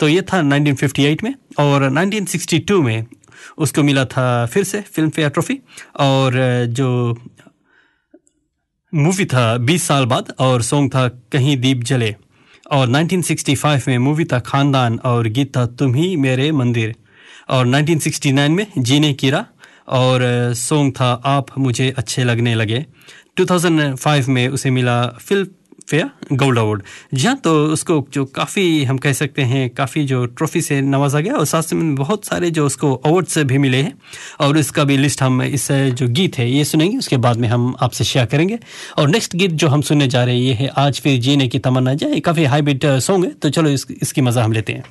तो 0.00 0.08
ये 0.08 0.22
था 0.22 0.42
1958 0.42 1.22
में 1.24 1.34
और 1.58 1.90
1962 1.90 2.82
में 2.82 3.06
उसको 3.58 3.82
मिला 3.82 4.04
था 4.04 4.46
फिर 4.46 4.64
से 4.64 4.80
फ़िल्म 4.80 5.10
फेयर 5.10 5.28
ट्रॉफी 5.28 5.60
और 5.96 6.32
जो 6.68 7.18
मूवी 8.94 9.24
था 9.24 9.58
20 9.58 9.78
साल 9.78 10.04
बाद 10.06 10.34
और 10.38 10.62
सॉन्ग 10.62 10.90
था 10.90 11.08
कहीं 11.08 11.56
दीप 11.56 11.82
जले 11.82 12.16
और 12.70 12.88
1965 12.88 13.88
में 13.88 13.98
मूवी 13.98 14.24
था 14.24 14.38
खानदान 14.38 14.98
और 14.98 15.28
गीत 15.28 15.56
था 15.56 15.66
तुम 15.66 15.94
ही 15.94 16.16
मेरे 16.16 16.52
मंदिर 16.52 16.94
और 17.48 17.66
1969 17.66 18.48
में 18.48 18.66
जीने 18.78 19.14
की 19.14 19.30
राह 19.30 19.44
और 19.88 20.20
सॉन्ग 20.54 20.92
था 20.92 21.22
आप 21.24 21.58
मुझे 21.58 21.94
अच्छे 21.98 22.24
लगने 22.24 22.54
लगे। 22.54 22.86
2005 23.40 24.28
में 24.28 24.48
उसे 24.48 24.70
मिला 24.70 25.06
फ़िल्म 25.06 25.46
फेयर 25.88 26.36
गोल्ड 26.36 26.58
अवार्ड 26.58 26.82
जी 27.14 27.26
हाँ 27.26 27.36
तो 27.36 27.52
उसको 27.66 28.06
जो 28.12 28.24
काफ़ी 28.24 28.84
हम 28.84 28.98
कह 28.98 29.12
सकते 29.12 29.42
हैं 29.42 29.68
काफ़ी 29.70 30.04
जो 30.04 30.24
ट्रॉफी 30.26 30.60
से 30.60 30.80
नवाजा 30.80 31.20
गया 31.20 31.34
और 31.34 31.44
साथ 31.46 31.72
में 31.72 31.94
बहुत 31.94 32.24
सारे 32.24 32.50
जो 32.50 32.66
उसको 32.66 32.94
अवार्ड्स 32.94 33.38
भी 33.38 33.58
मिले 33.58 33.82
हैं 33.82 33.92
और 34.40 34.58
इसका 34.58 34.84
भी 34.84 34.96
लिस्ट 34.96 35.22
हम 35.22 35.42
इस 35.42 35.70
जो 35.72 36.08
गीत 36.08 36.38
है 36.38 36.50
ये 36.50 36.64
सुनेंगे 36.64 36.98
उसके 36.98 37.16
बाद 37.16 37.36
में 37.36 37.48
हम 37.48 37.74
आपसे 37.82 38.04
शेयर 38.04 38.26
करेंगे। 38.26 38.58
और 38.98 39.08
नेक्स्ट 39.08 39.36
गीत 39.36 39.50
जो 39.52 39.68
हम 39.68 39.82
सुनने 39.82 40.08
जा 40.08 40.24
रहे 40.24 40.34
हैं 40.34 40.42
ये 40.42 40.54
है 40.54 40.70
आज 40.78 41.00
फिर 41.00 41.20
जीने 41.20 41.48
की 41.48 41.58
तमन्ना 41.58 41.94
जाए 41.94 42.20
काफ़ी 42.20 42.44
हाईब्रिड 42.44 42.86
सॉन्ग 43.00 43.24
है 43.24 43.30
तो 43.32 43.50
चलो 43.50 43.70
इस, 43.70 43.86
इसकी 44.02 44.20
मज़ा 44.20 44.44
हम 44.44 44.52
लेते 44.52 44.72
हैं। 44.72 44.84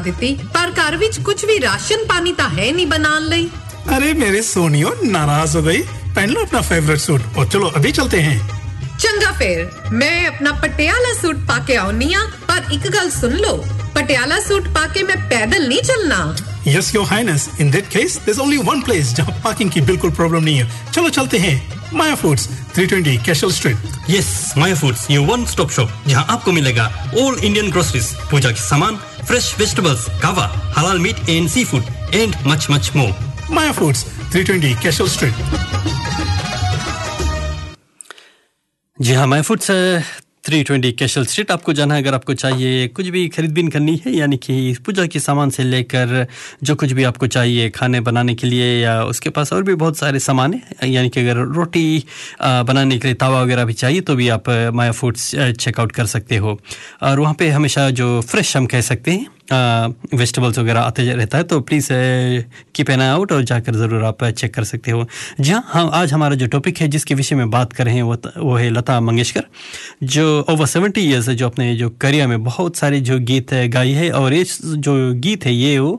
ਦਿੱਤੀ 0.00 0.34
ਪਰ 0.54 0.70
ਘਰ 0.70 0.96
ਵਿੱਚ 0.96 1.18
ਕੁਝ 1.20 1.44
ਵੀ 1.44 1.60
ਰਾਸ਼ਨ 1.60 2.04
ਪਾਣੀ 2.08 2.32
ਤਾਂ 2.32 2.48
ਹੈ 2.50 2.70
ਨਹੀਂ 2.72 2.86
ਬਣਾਉਣ 2.86 3.28
ਲਈ 3.28 3.48
अरे 3.94 4.06
मेरे 4.20 4.38
सोनियो 4.44 4.88
नाराज 5.10 5.52
हो 5.56 5.60
गई 5.64 5.82
पहन 6.14 6.30
लो 6.30 6.40
अपना 6.44 6.60
फेवरेट 6.68 7.00
सूट 7.00 7.36
और 7.36 7.44
चलो 7.50 7.66
अभी 7.80 7.90
चलते 7.98 8.22
हैं 8.22 8.38
ਚੰਗਾ 8.98 9.30
ਫੇਰ 9.38 9.60
ਮੈਂ 9.92 10.26
ਆਪਣਾ 10.28 10.52
ਪਟਿਆਲਾ 10.62 11.12
ਸੂਟ 11.20 11.44
ਪਾ 11.48 11.58
ਕੇ 11.68 11.76
ਆਉਣੀ 11.76 12.12
ਆ 12.14 12.24
ਪਰ 12.48 12.72
ਇੱਕ 12.74 12.88
ਗੱਲ 12.94 13.10
ਸੁਣ 13.10 13.36
ਲਓ 13.36 13.64
ਪਟਿਆਲਾ 13.94 14.38
ਸੂਟ 14.48 14.68
ਪਾ 14.74 14.86
ਕੇ 14.94 15.02
ਮੈਂ 15.02 15.16
ਪੈਦਲ 15.30 15.68
ਨਹੀਂ 15.68 15.82
ਚੱਲਣਾ 15.82 16.18
yes 16.67 16.93
your 16.95 17.05
highness 17.07 17.49
in 17.61 17.71
that 17.71 17.87
case 17.89 18.17
there's 18.25 18.41
only 18.43 18.59
one 18.69 18.81
place 18.87 19.13
जहाँ 19.17 19.39
पार्किंग 19.43 19.71
की 19.71 19.81
बिल्कुल 19.91 20.11
प्रॉब्लम 20.15 20.43
नहीं 20.43 20.57
है। 20.57 20.91
चलो 20.91 21.09
चलते 21.09 21.37
हैं। 21.37 21.55
Maya 21.93 22.15
Foods 22.15 22.47
320 22.77 23.17
Cashel 23.25 23.51
Street 23.51 24.09
yes 24.09 24.27
Maya 24.57 24.75
Foods 24.75 25.09
ये 25.11 25.17
वन 25.29 25.45
स्टॉप 25.45 25.71
शॉप 25.71 25.89
जहाँ 26.07 26.25
आपको 26.29 26.51
मिलेगा 26.51 26.85
ऑल 27.21 27.39
इंडियन 27.43 27.71
ग्रोसरीज 27.71 28.13
पूजा 28.31 28.51
के 28.51 28.61
सामान 28.67 28.95
फ्रेश 29.27 29.53
वेजिटेबल्स 29.59 30.05
कावा 30.21 30.45
हलाल 30.77 30.99
meat 30.99 31.29
and 31.29 31.49
seafood 31.71 32.15
and 32.15 32.35
much 32.47 32.67
much 32.71 32.91
more 32.95 33.11
Maya 33.55 33.71
Foods 33.79 34.05
320 34.35 34.81
Cashel 34.83 35.07
Street 35.15 35.35
जी 38.97 39.13
हाँ 39.13 39.27
Maya 39.27 39.41
Foods 39.41 39.71
three 40.43 40.61
twenty 40.63 40.91
Cashel 40.91 41.25
Street 41.25 41.51
आपको 41.51 41.73
जाना 41.73 41.95
है। 41.95 42.01
अगर 42.01 42.13
आपको 42.13 42.33
चाहिए 42.33 42.87
कुछ 42.87 43.07
भी 43.07 43.27
खरीदबीन 43.27 43.67
करनी 43.67 44.01
है, 44.05 44.13
यानी 44.13 44.37
कि 44.37 44.75
पूजा 44.85 45.05
के 45.05 45.19
सामान 45.19 45.49
से 45.49 45.63
लेकर 45.63 46.25
जो 46.63 46.75
कुछ 46.75 46.91
भी 46.91 47.03
आपको 47.03 47.27
चाहिए 47.27 47.69
खाने 47.69 47.99
बनाने 48.01 48.35
के 48.35 48.47
लिए 48.47 48.81
या 48.81 49.03
उसके 49.03 49.29
पास 49.29 49.53
और 49.53 49.63
भी 49.63 49.75
बहुत 49.75 49.97
सारे 49.97 50.19
सामान 50.19 50.53
है, 50.53 50.91
यानी 50.91 51.09
कि 51.09 51.19
अगर 51.19 51.37
रोटी 51.55 52.03
बनाने 52.41 52.97
के 52.97 53.07
लिए 53.07 53.15
तावा 53.15 53.41
वगैरह 53.41 53.65
भी 53.65 53.73
चाहिए 53.73 54.01
तो 54.01 54.15
भी 54.15 54.29
आप 54.29 54.49
माया 54.73 54.91
फूड्स 54.91 55.31
चेकआउट 55.35 55.91
कर 55.91 56.05
सकते 56.05 56.37
हो। 56.37 56.59
और 57.03 57.19
वहाँ 57.19 57.33
पर 57.33 57.49
हमेशा 57.51 57.89
जो 57.91 58.09
फ्रेश 58.21 58.55
हम 58.57 58.65
कह 58.65 58.81
सकते 58.81 59.11
हैं 59.11 59.25
वेजिटेबल्स 59.47 60.57
वगैरह 60.59 60.79
आते 60.81 61.03
रहता 61.05 61.37
है 61.37 61.43
तो 61.43 61.59
प्लीज़ 61.61 61.87
कीप 62.75 62.89
एन 62.89 63.01
आउट 63.01 63.31
और 63.31 63.43
जाकर 63.43 63.75
ज़रूर 63.75 64.03
आप 64.03 64.23
चेक 64.25 64.53
कर 64.53 64.63
सकते 64.63 64.91
हो। 64.91 65.05
जी 65.39 65.51
हाँ 65.51 65.63
हाँ 65.67 65.89
आज 65.93 66.13
हमारा 66.13 66.35
जो 66.35 66.47
टॉपिक 66.47 66.81
है, 66.81 66.87
जिसके 66.87 67.15
विषय 67.15 67.35
में 67.35 67.49
बात 67.49 67.73
कर 67.73 67.85
रहे 67.85 67.95
हैं, 67.95 68.03
वो 68.03 68.17
वो 68.37 68.55
है 68.55 68.69
लता 68.69 68.99
मंगेशकर, 69.01 69.43
जो 70.03 70.45
ओवर 70.49 70.65
सेवेंटी 70.65 71.01
ईयर्स 71.01 71.27
है, 71.29 71.35
जो 71.35 71.45
अपने 71.47 71.73
जो 71.75 71.89
करियर 72.01 72.27
में 72.27 72.43
बहुत 72.43 72.77
सारे 72.77 72.99
जो 73.01 73.19
गीत 73.21 73.53
गाई 73.73 73.91
है, 73.91 74.09
और 74.11 74.33
ये 74.33 74.43
जो 74.59 75.13
गीत 75.15 75.45
है, 75.45 75.53
ये 75.53 75.77
वो 75.79 75.91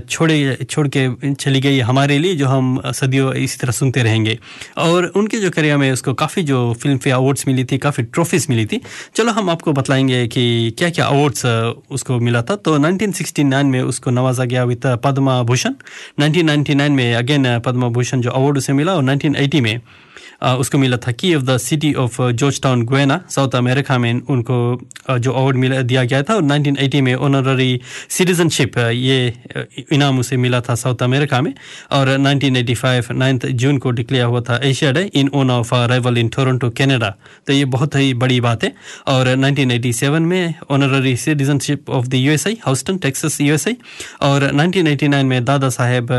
छोड़े, 0.00 0.66
छोड़ 0.70 0.86
के 0.88 1.34
चली 1.34 1.60
गई 1.60 1.78
हमारे 1.82 2.18
लिए, 2.18 2.34
जो 2.36 2.46
हम 2.46 2.80
सदियों 2.92 3.32
इसी 3.34 3.58
तरह 3.58 3.72
सुनते 3.72 4.02
रहेंगे। 4.02 4.38
और 4.78 5.06
उनके 5.16 5.38
जो 5.38 5.50
करियर 5.50 5.76
में 5.76 5.90
उसको 5.92 6.14
काफ़ी 6.14 6.42
जो 6.42 6.72
फ़िल्म 6.82 6.98
फेयर 6.98 7.16
अवार्ड्स 7.16 7.46
मिली 7.48 7.64
थी, 7.64 7.78
काफ़ी 7.78 8.02
ट्रॉफीज़ 8.04 8.46
मिली 8.50 8.66
थी। 8.66 8.80
चलो 9.16 9.32
हम 9.32 9.50
आपको 9.50 9.72
बतलाएँगे 9.72 10.26
कि 10.28 10.74
क्या 10.78 10.90
क्या 10.90 11.06
अवार्ड्स 11.06 11.44
उसको 11.90 12.18
मिला 12.20 12.42
था 12.42 12.56
तो 12.64 12.78
1969 12.78 13.64
में 13.64 13.80
उसको 13.82 14.10
नवाजा 14.10 14.44
गया 14.44 14.64
विद 14.64 14.86
पद्मा 15.04 15.42
भूषण। 15.42 15.74
1999 16.20 16.90
में 16.90 17.14
अगेन 17.14 17.58
पद्मा 17.58 17.88
भूषण 17.88 18.20
जो 18.20 18.30
अवार्ड 18.30 18.58
उसे 18.58 18.72
मिला 18.72 18.94
और 18.94 19.04
1980 19.04 19.60
में 19.60 19.80
उसको 20.42 20.78
मिला 20.78 20.96
था 20.96 21.12
key 21.12 21.34
of 21.34 21.42
the 21.44 21.56
city 21.58 21.92
of 21.94 22.20
Georgetown 22.62 22.82
Guyana 22.84 23.20
South 23.30 23.54
America 23.54 23.98
में 23.98 24.12
उनको 24.12 24.58
जो 25.10 25.32
अवार्ड 25.32 25.56
मिला, 25.56 25.80
दिया 25.82 26.04
गया 26.04 26.22
था 26.22 26.34
और 26.34 26.42
1980 26.42 27.00
में 27.00 27.14
ऑनररी 27.16 27.80
सिटीजनशिप 28.08 28.78
ये 28.78 29.18
इनाम 29.92 30.18
उसे 30.18 30.36
मिला 30.36 30.60
था 30.60 30.74
साउथ 30.74 31.02
अमेरिका 31.02 31.40
में 31.40 31.52
और 31.92 32.16
1985 32.16 33.10
नाइन्थ 33.12 33.46
जून 33.62 33.78
को 33.78 33.90
डिक्लेयर 33.90 34.24
हुआ 34.24 34.40
था 34.48 34.60
Asia 34.64 34.92
day 34.92 35.02
in 35.14 35.30
honour 35.34 35.50
of 35.50 35.74
arrival 35.74 36.18
in 36.18 36.28
Toronto 36.36 36.70
Canada 36.78 37.14
तो 37.46 37.52
ये 37.52 37.64
बहुत 37.76 37.94
ही 37.96 38.12
बड़ी 38.16 38.40
बात 38.40 38.64
है 38.64 38.72
और 39.08 39.34
1987 39.36 40.18
में 40.22 40.54
honorary 40.70 41.16
citizenship 41.18 41.90
of 41.90 42.06
the 42.06 42.14
USA 42.14 42.56
Houston 42.64 42.98
Texas 42.98 43.40
USA 43.40 43.76
और 44.22 44.50
1989 44.52 45.22
में 45.24 45.44
Dada 45.44 45.68
Saheb 45.70 46.12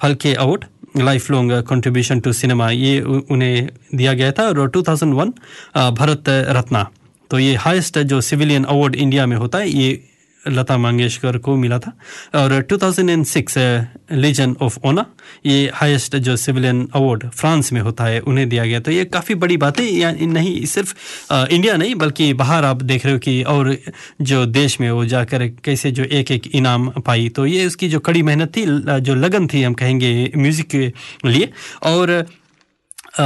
Phalke 0.00 0.34
award 0.34 0.64
life 0.96 1.30
long 1.30 1.52
contribution 1.52 2.20
to 2.20 2.32
cinema 2.32 2.70
ये 2.70 3.00
उन्हें 3.00 3.68
दिया 3.94 4.12
गया 4.12 4.32
था 4.32 4.42
और 4.42 4.70
2001 4.70 5.32
अ, 5.74 5.90
भारत 5.90 6.24
रत्ना। 6.28 6.90
तो 7.30 7.38
ये 7.38 7.54
हाईएस्ट 7.54 7.98
जो 7.98 8.20
सिविलियन 8.20 8.64
अवार्ड 8.64 8.94
इंडिया 8.94 9.26
में 9.26 9.36
होता 9.36 9.58
है 9.58 9.70
ये 9.70 10.04
लता 10.44 10.76
मंगेशकर 10.78 11.36
को 11.38 11.56
मिला 11.56 11.78
था। 11.78 11.92
और 12.34 12.52
2006 12.70 13.86
लीजन 14.12 14.56
ऑफ़ 14.62 14.78
ओना 14.86 15.04
ये 15.46 15.70
हाईएस्ट 15.74 16.16
जो 16.18 16.36
सिविलियन 16.36 16.88
अवार्ड 16.94 17.28
फ्रांस 17.30 17.72
में 17.72 17.80
होता 17.80 18.04
है 18.04 18.20
उन्हें 18.20 18.48
दिया 18.48 18.64
गया। 18.64 18.80
तो 18.80 18.90
ये 18.90 19.04
काफ़ी 19.04 19.34
बड़ी 19.34 19.56
बात 19.56 19.78
है 19.80 19.86
या 19.86 20.10
नहीं 20.12 20.64
सिर्फ़ 20.66 20.94
इंडिया 21.32 21.76
नहीं 21.76 21.94
बल्कि 21.94 22.32
बाहर 22.34 22.64
आप 22.64 22.82
देख 22.82 23.04
रहे 23.04 23.12
हो 23.14 23.18
कि 23.18 23.42
और 23.44 23.76
जो 24.22 24.44
देश 24.48 24.80
में 24.80 24.90
वो 24.90 25.04
जाकर 25.06 25.46
कैसे 25.64 25.90
जो 25.90 26.04
एक 26.04 26.30
एक 26.30 26.46
इनाम 26.54 26.88
पाई। 27.06 27.28
तो 27.28 27.46
ये 27.46 27.66
उसकी 27.66 27.88
जो 27.88 28.00
कड़ी 28.00 28.22
मेहनत 28.22 28.56
थी 28.56 28.64
जो 29.00 29.14
लगन 29.14 29.46
थी 29.46 29.62
हम 29.62 29.74
कहेंगे 29.74 30.32
म्यूज़िक 30.36 30.68
के 30.70 30.92
लिए। 31.28 31.50
और 31.82 32.10
अ, 33.18 33.24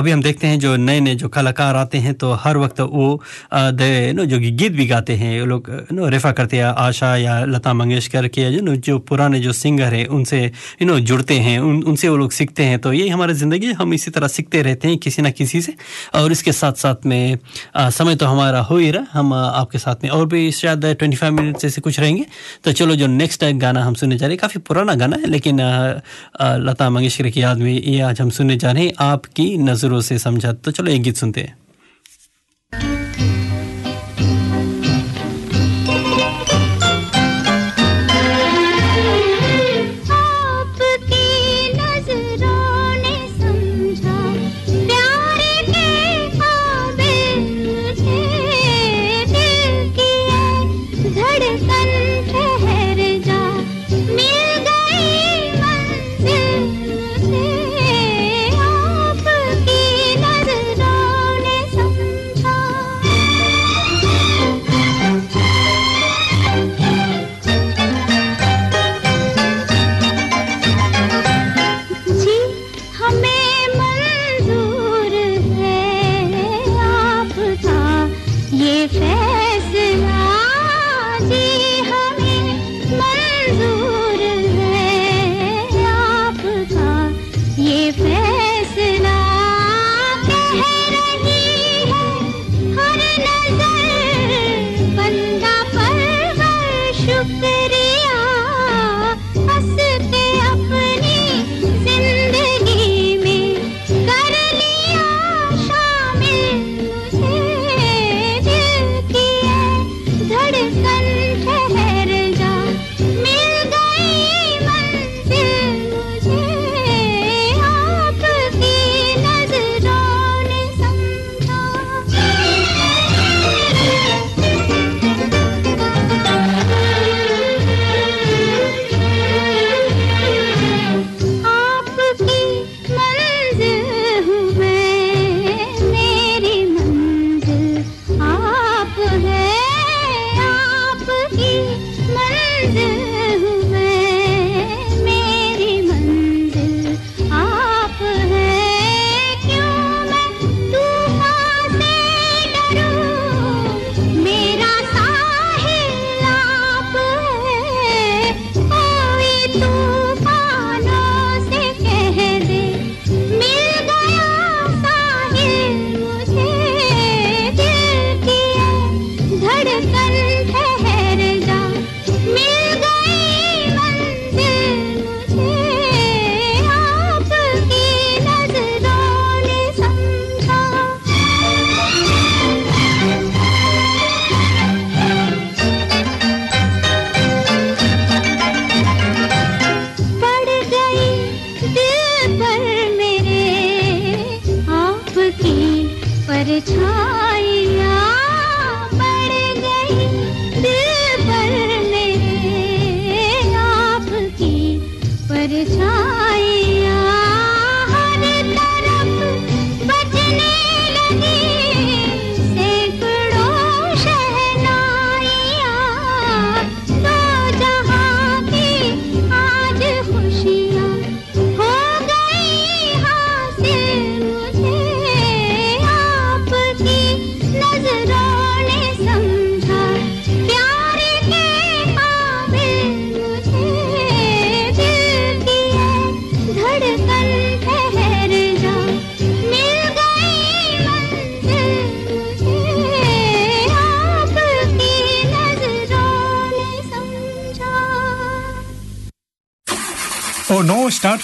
अभी 0.00 0.10
हम 0.10 0.22
देखते 0.22 0.46
हैं 0.46 0.58
जो 0.58 0.74
नए 0.78 1.00
नए 1.00 1.14
जो 1.14 1.28
कलाकार 1.30 1.76
आते 1.76 1.98
हैं 1.98 2.12
तो 2.14 2.32
हर 2.42 2.56
वक्त 2.56 2.80
वो 2.82 3.08
नो 3.54 4.24
जो 4.24 4.38
गीत 4.40 4.72
भी 4.72 4.86
गाते 4.86 5.14
हैं 5.16 5.40
वो 5.40 5.46
लोग 5.46 5.70
नो 5.92 6.08
रेफा 6.08 6.30
करते 6.32 6.56
हैं 6.56 6.64
आशा 6.84 7.14
या 7.16 7.34
लता 7.46 7.72
मंगेशकर 7.74 8.28
के 8.28 8.42
या 8.42 8.60
नो 8.62 8.74
जो 8.78 8.98
पुराने 9.04 9.40
जो 9.40 9.52
सिंगर 9.54 9.94
हैं 9.94 10.06
उनसे 10.08 10.40
यू 10.44 10.86
नो 10.86 10.98
जुड़ते 11.10 11.38
हैं 11.40 11.58
उन 11.60 11.82
उनसे 11.84 12.08
वो 12.08 12.16
लोग 12.16 12.32
सीखते 12.32 12.64
हैं। 12.64 12.78
तो 12.80 12.92
ये 12.92 13.08
हमारी 13.08 13.34
ज़िंदगी 13.34 13.72
हम 13.72 13.94
इसी 13.94 14.10
तरह 14.10 14.28
सीखते 14.28 14.62
रहते 14.62 14.88
हैं 14.88 14.98
किसी 14.98 15.22
ना 15.22 15.30
किसी 15.32 15.60
से। 15.62 15.74
और 16.14 16.32
इसके 16.32 16.52
साथ 16.52 16.72
साथ 16.82 17.06
में 17.06 17.38
अ, 17.74 17.88
समय 17.90 18.16
तो 18.16 18.26
हमारा 18.26 18.60
हो 18.62 18.76
ही 18.76 18.90
रहा 18.90 19.18
हम 19.18 19.32
आपके 19.34 19.78
साथ 19.78 20.04
में 20.04 20.10
और 20.10 20.26
भी 20.26 20.50
शायद 20.52 20.86
ट्वेंटी 20.88 21.16
फाइव 21.16 21.32
मिनट 21.34 21.58
जैसे 21.58 21.80
कुछ 21.80 22.00
रहेंगे। 22.00 22.24
तो 22.64 22.72
चलो 22.72 22.94
जो 22.96 23.06
नेक्स्ट 23.08 23.44
गाना 23.60 23.84
हम 23.84 23.94
सुनने 23.94 24.16
जा 24.16 24.26
रहे 24.26 24.34
हैं 24.34 24.40
काफ़ी 24.40 24.60
पुराना 24.68 24.94
गाना 24.94 25.16
है 25.16 25.30
लेकिन 25.30 25.60
लता 26.66 26.90
मंगेशकर 26.90 27.28
की 27.30 27.42
याद 27.42 27.58
में 27.58 27.72
ये 27.72 28.00
आज 28.02 28.20
हम 28.20 28.30
सुनने 28.30 28.56
जा 28.56 28.72
रहे 28.72 28.84
हैं 28.84 28.92
आपकी 29.02 29.46
नज़रों 29.60 29.89
से 30.00 30.18
समझा 30.18 30.52
तो 30.52 30.70
चलो 30.70 30.90
एक 30.90 31.02
गीत 31.02 31.16
सुनते 31.16 31.40
हैं। 31.40 31.58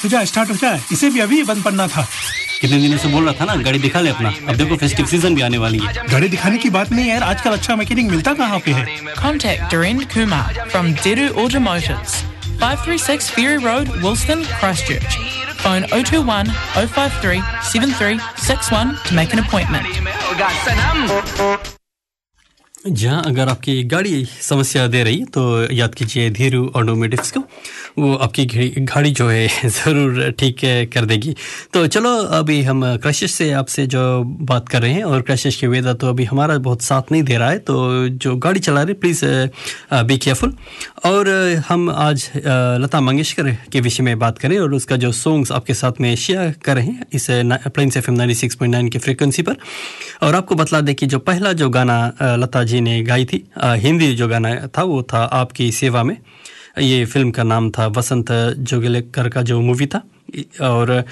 नो 0.08 0.24
स्टार्ट 0.24 0.50
हो 0.50 0.50
जाए 0.50 0.50
स्टार्ट 0.50 0.50
हो। 0.50 0.56
जाए 0.56 0.80
इसे 0.92 1.10
भी 1.10 1.20
अभी 1.20 1.42
बंद 1.42 1.62
पड़ना 1.62 1.86
था। 1.88 2.06
कितने 2.60 2.78
दिनों 2.80 2.98
से 2.98 3.08
बोल 3.08 3.24
रहा 3.24 3.34
था 3.40 3.44
ना 3.44 3.54
गाड़ी 3.62 3.78
दिखा 3.78 4.00
ले 4.00 4.10
अपना। 4.10 4.28
अब 4.48 4.56
देखो 4.56 4.76
फेस्टिव 4.76 5.06
सीज़न 5.06 5.34
भी 5.34 5.42
आने 5.42 5.58
वाली 5.58 5.78
है। 5.78 6.06
गाड़ी 6.08 6.28
दिखाने 6.28 6.58
की 6.58 6.70
बात 6.70 6.92
नहीं 6.92 7.04
है 7.04 7.10
यार 7.10 7.22
आजकल 7.22 7.50
अच्छा 7.50 7.76
मैकेनिक 7.76 8.06
मिलता 8.10 8.34
कहाँ 8.34 8.58
पे 8.58 8.72
है? 8.72 8.86
Contact 9.14 9.60
Doreen 9.74 10.00
Kumar 10.14 10.44
from 10.70 10.86
Deru 11.04 11.26
Automotives, 11.34 12.14
536 12.62 13.30
Ferry 13.30 13.58
Road, 13.58 13.86
Wilston, 14.04 14.40
Christchurch. 14.60 15.18
Phone 15.56 15.84
021 15.92 16.48
053 16.76 17.42
7361 17.72 18.96
to 19.06 19.14
make 19.14 19.32
an 19.32 19.40
appointment. 19.44 19.86
जहाँ 22.88 23.22
अगर 23.26 23.48
आपकी 23.48 23.82
गाड़ी 23.84 24.28
समस्या 24.42 24.86
दे 24.86 25.02
रही 25.04 25.18
है 25.18 25.24
तो 25.24 25.72
याद 25.72 25.94
कीजिए 25.94 26.30
धीरू 26.30 26.72
ऑटोमेटिक्स 26.76 27.30
को। 27.30 27.40
वो 27.98 28.14
आपकी 28.14 28.44
घड़ी- 28.78 29.14
जो 29.14 29.28
है, 29.28 29.48
ज़रूर 29.68 30.30
ठीक 30.38 30.56
कर 30.94 31.04
देगी। 31.04 31.34
तो 31.72 31.86
चलो, 31.86 32.16
अभी 32.16 32.62
हम 32.62 32.96
क्रशिश 32.96 33.30
से 33.30 33.50
आपसे 33.52 33.86
जो 33.86 34.22
बात 34.24 34.68
कर 34.68 34.82
रहे 34.82 34.92
हैं, 34.92 35.02
और 35.02 35.22
क्रशिश 35.22 35.56
के 35.56 35.66
वेदा 35.66 35.94
तो 35.94 36.08
अभी 36.08 36.24
हमारा 36.24 36.58
बहुत 36.58 36.82
साथ 36.82 37.12
नहीं 37.12 37.22
दे 37.22 37.36
रहा 37.36 37.50
है 37.50 37.58
तो 37.58 38.08
जो 38.08 38.36
गाड़ी 38.36 38.60
चला 38.60 38.82
रहे 38.82 38.94
प्लीज़ 38.94 39.24
बी 39.94 40.18
केयरफुल 40.18 40.52
और 41.04 41.28
हम 41.68 41.90
आज 41.90 42.30
लता 42.82 43.00
मंगेशकर 43.00 43.50
के 43.72 43.80
विषय 43.80 44.02
में 44.02 44.18
बात 44.18 44.38
करें, 44.38 44.58
और 44.58 44.74
उसका 44.74 44.96
जो 44.96 45.12
सॉन्ग्स 45.12 45.52
आपके 45.52 45.74
साथ 45.74 45.92
में 46.00 46.14
शेयर 46.16 46.54
कर 46.64 46.74
रहे 46.76 46.86
हैं, 46.86 47.06
इस 47.12 47.26
प्लेन्स 47.30 47.96
एफ़ 47.96 48.10
एम 48.10 48.16
नाइन्टी 48.16 48.90
की 48.90 48.98
फ्रिक्वेंसी 48.98 49.42
पर। 49.42 49.54
और 50.22 50.34
आपको 50.34 50.54
बतला 50.54 50.80
दें 50.80 50.94
कि 50.94 51.06
जो 51.06 51.18
पहला 51.18 51.52
जो 51.52 51.68
गाना 51.70 52.12
लता 52.22 52.62
जी 52.64 52.80
ने 52.80 53.02
गाई 53.02 53.24
थी 53.24 53.44
हिंदी 53.64 54.14
जो 54.14 54.28
गाना 54.28 54.66
था, 54.66 54.82
वो 54.82 55.02
था 55.02 55.18
आपकी 55.18 55.72
सेवा 55.72 56.02
में। 56.02 56.16
ये 56.78 57.04
फ़िल्म 57.04 57.30
का 57.30 57.42
नाम 57.42 57.70
था 57.70 57.86
वसंत 57.86 58.32
जोगलेकर 58.70 59.28
का 59.28 59.42
जो 59.42 59.60
मूवी 59.60 59.86
था। 59.86 60.02
और 60.62 61.04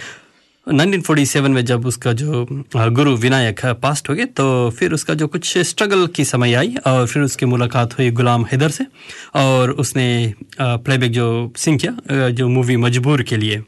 1947 0.66 1.48
में 1.48 1.64
जब 1.64 1.86
उसका 1.86 2.12
जो 2.12 2.46
गुरु 2.76 3.14
विनायक 3.16 3.64
पास्ट 3.82 4.08
हो 4.10 4.14
गए 4.14 4.24
तो 4.24 4.70
फिर 4.70 4.92
उसका 4.92 5.14
जो 5.14 5.26
कुछ 5.26 5.56
स्ट्रगल 5.58 6.06
की 6.06 6.24
समय 6.24 6.54
आई 6.54 6.74
और 6.86 7.06
फिर 7.06 7.22
उसकी 7.22 7.46
मुलाकात 7.46 7.98
हुई 7.98 8.10
गुलाम 8.10 8.44
हैदर 8.52 8.70
से। 8.70 8.86
और 9.34 9.70
उसने 9.70 10.34
प्लेबैक 10.60 11.12
जो 11.12 11.52
सिंह 11.56 11.78
किया 11.78 12.28
जो 12.30 12.48
मूवी 12.48 12.76
मजबूर 12.76 13.22
के 13.22 13.36
लिए। 13.36 13.62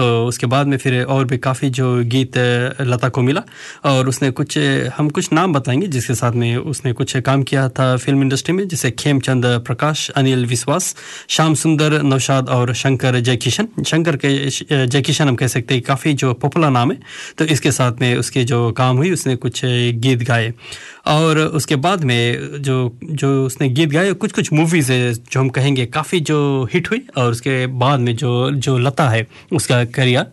तो 0.00 0.26
उसके 0.26 0.46
बाद 0.46 0.66
में 0.66 0.76
फिर 0.76 1.02
और 1.04 1.24
भी 1.24 1.38
काफ़ी 1.38 1.70
जो 1.70 2.04
गीत 2.04 2.38
लता 2.80 3.08
को 3.08 3.22
मिला। 3.22 3.42
और 3.84 4.08
उसने 4.08 4.30
कुछ 4.30 4.58
हम 4.96 5.08
कुछ 5.08 5.32
नाम 5.32 5.52
बताएँगे 5.52 5.86
जिसके 5.86 6.14
साथ 6.14 6.32
में 6.32 6.56
उसने 6.56 6.92
कुछ 6.92 7.16
काम 7.16 7.42
किया 7.42 7.68
था 7.68 7.96
फ़िल्म 7.96 8.22
इंडस्ट्री 8.22 8.54
में, 8.54 8.68
जैसे 8.68 8.90
खेमचंद, 8.90 9.44
प्रकाश, 9.46 10.08
अनिल 10.10 10.46
विश्वास, 10.46 10.94
श्याम 11.28 11.54
सुंदर, 11.54 12.02
नौशाद 12.02 12.48
और 12.48 12.74
शंकर 12.74 13.20
जयकिशन। 13.20 13.68
शंकर 13.86 14.16
के 14.16 14.30
जयकिशन 14.86 15.28
हम 15.28 15.36
कह 15.36 15.46
सकते 15.46 15.74
हैं 15.74 15.82
काफ़ी 15.82 16.12
जो 16.12 16.32
पॉपुलर 16.34 16.70
नाम 16.70 16.92
है। 16.92 16.98
तो 17.38 17.44
इसके 17.44 17.72
साथ 17.72 17.92
में 18.00 18.16
उसके 18.16 18.44
जो 18.44 18.72
काम 18.72 18.96
हुई, 18.96 19.10
उसने 19.10 19.36
कुछ 19.36 19.60
गीत 20.04 20.22
गाए। 20.22 20.54
और 21.06 21.38
उसके 21.38 21.76
बाद 21.78 22.04
में 22.04 22.60
जो 22.62 22.74
जो 23.02 23.28
उसने 23.44 23.68
गीत 23.68 23.88
गाए 23.90 24.12
कुछ 24.14 24.32
कुछ 24.32 24.52
मूवीज़ 24.52 24.92
है 24.92 25.12
जो 25.12 25.40
हम 25.40 25.48
कहेंगे 25.50 25.86
काफ़ी 25.88 26.20
जो 26.22 26.68
हिट 26.72 26.90
हुई 26.90 27.02
और 27.16 27.30
उसके 27.32 27.66
बाद 27.66 28.00
में 28.00 28.14
जो 28.16 28.50
जो 28.52 28.76
लता 28.78 29.08
है, 29.08 29.26
उसका 29.52 29.84
करियर 29.86 30.26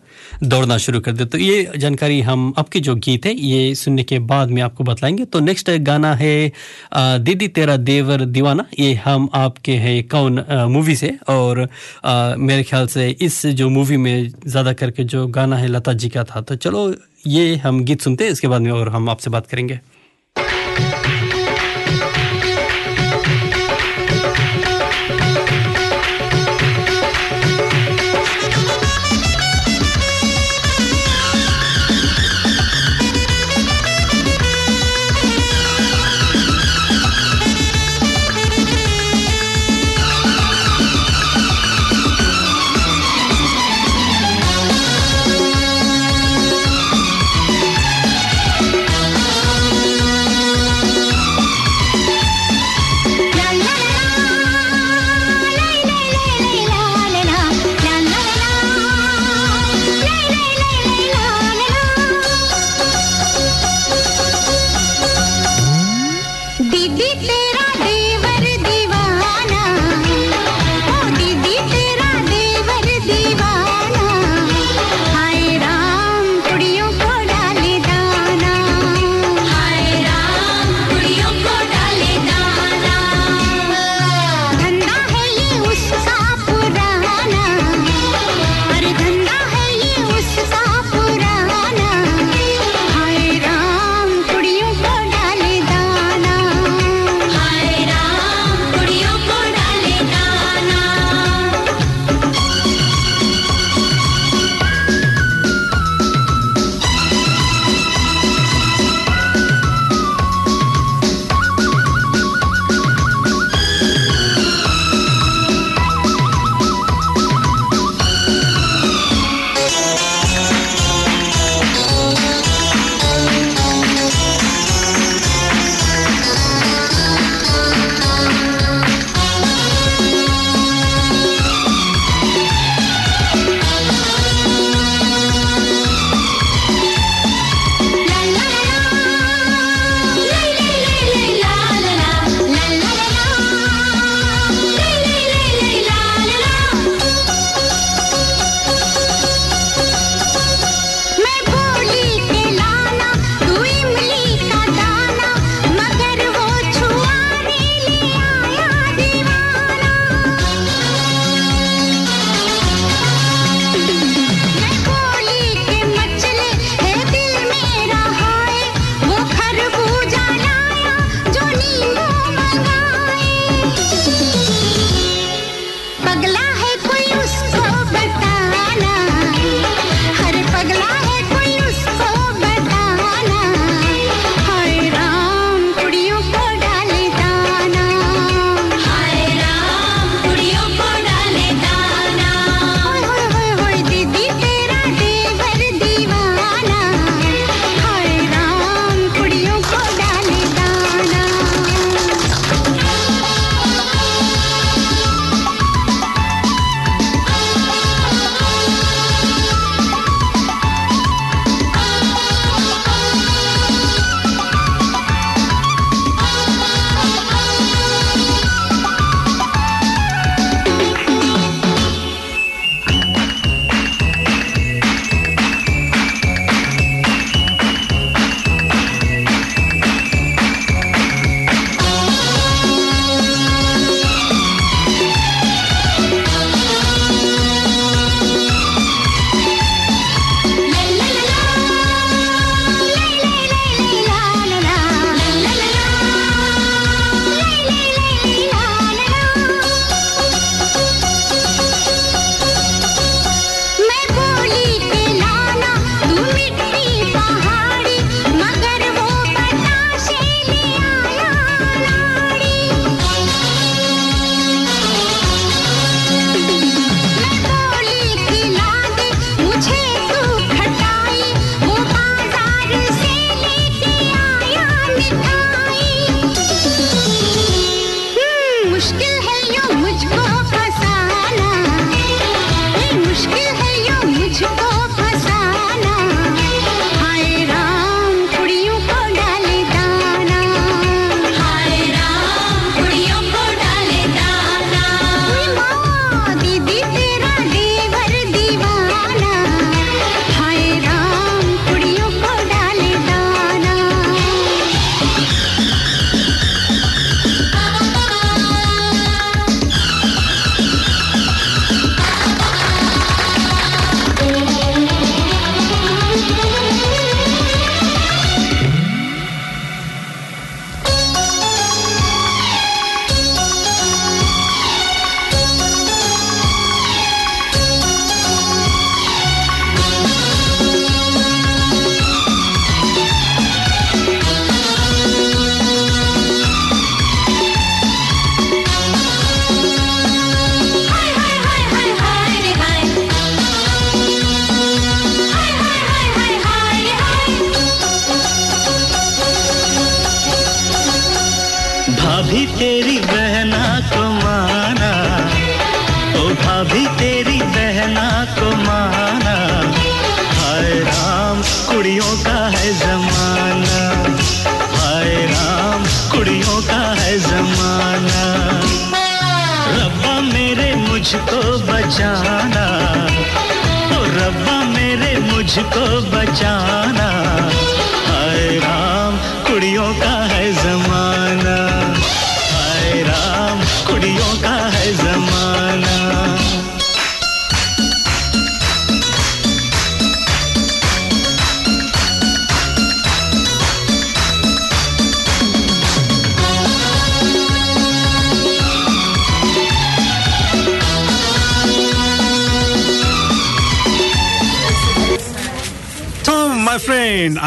दौड़ना 0.44 0.76
शुरू 0.78 1.00
कर 1.00 1.12
दे 1.12 1.24
तो 1.24 1.38
ये 1.38 1.70
जानकारी 1.76 2.20
हम, 2.20 2.52
आपके 2.58 2.80
जो 2.80 2.94
गीत 2.96 3.26
है, 3.26 3.34
ये 3.34 3.74
सुनने 3.74 4.02
के 4.02 4.18
बाद 4.20 4.50
में 4.50 4.60
आपको 4.62 4.84
बतलाएँगे। 4.84 5.24
तो 5.24 5.40
नेक्स्ट 5.40 5.70
गाना 5.82 6.14
है 6.14 6.52
दीदी 6.94 7.48
तेरा 7.48 7.76
देवर 7.78 8.24
दीवाना। 8.26 8.64
ये 8.78 8.92
हम 8.96 9.28
आपके 9.34 9.72
है 9.76 10.00
कौन 10.04 10.44
मूवी 10.70 10.96
से 10.96 11.16
और 11.28 11.68
मेरे 12.38 12.62
ख्याल 12.62 12.86
से 12.86 13.08
इस 13.10 13.44
जो 13.48 13.68
मूवी 13.70 13.96
में 13.96 14.28
ज़्यादा 14.46 14.72
करके 14.72 15.04
जो 15.04 15.26
गाना 15.28 15.56
है 15.56 15.68
लता 15.68 15.92
जी 15.94 16.08
का 16.08 16.24
था। 16.24 16.40
तो 16.40 16.56
चलो 16.56 16.92
ये 17.26 17.54
हम 17.56 17.84
गीत 17.84 18.00
सुनते 18.02 18.24
हैं, 18.24 18.32
इसके 18.32 18.48
बाद 18.48 18.62
में 18.62 18.70
और 18.72 18.88
हम 18.88 19.08
आपसे 19.10 19.30
बात 19.30 19.46
करेंगे। 19.46 19.80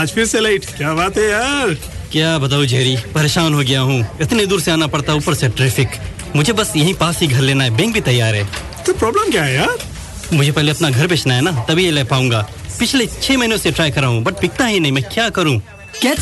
आज 0.02 0.12
फिर 0.12 0.26
से 0.26 0.40
लेट 0.40 0.66
क्या 0.78 0.94
बात 0.94 1.18
है 1.18 1.24
यार? 1.30 1.74
क्या 2.12 2.38
बताऊँ 2.40 2.66
जेरी 2.66 2.96
परेशान 3.16 3.54
हो 3.54 3.60
गया 3.60 3.82
हूँ। 3.82 4.00
इतने 4.22 4.46
दूर 4.46 4.62
से 4.62 4.72
आना 4.72 4.88
पड़ता 4.94 5.12
है 5.12 5.18
ऊपर 5.18 5.34
से 5.34 5.50
ट्रैफ़िक 5.50 5.90
मुझे 6.36 6.54
बस 6.54 6.72
यहीं 6.76 6.94
पास 7.02 7.20
ही 7.22 7.28
घर 7.28 7.42
लेना 7.42 7.64
है। 7.64 7.70
बैंक 7.78 7.94
भी 7.94 8.02
तैयार 8.02 8.36
है। 8.36 8.44
तो 8.86 8.94
प्रॉब्लम 8.94 9.32
क्या 9.32 9.44
है 9.44 9.54
यार? 9.56 9.78
मुझे 10.34 10.52
पहले 10.52 10.72
अपना 10.72 10.90
घर 10.90 11.08
बेचना 11.08 11.34
है 11.34 11.42
ना 11.42 11.52
तभी 11.70 11.86
ये 11.86 11.92
ले 11.92 12.04
पाऊँगा। 12.14 12.42
पिछले 12.80 13.06
छह 13.08 13.38
महीनों 13.38 13.58
से 13.58 13.72
ट्राई 13.72 13.92
कर 13.92 14.02
रहा 14.02 14.10
हूँ 14.10 14.24
बट 14.24 14.40
पिकता 14.42 14.66
ही 14.66 14.80
नहीं 14.80 14.92
मैं 14.92 15.04
क्या 15.14 15.30
करूँ? 15.38 15.62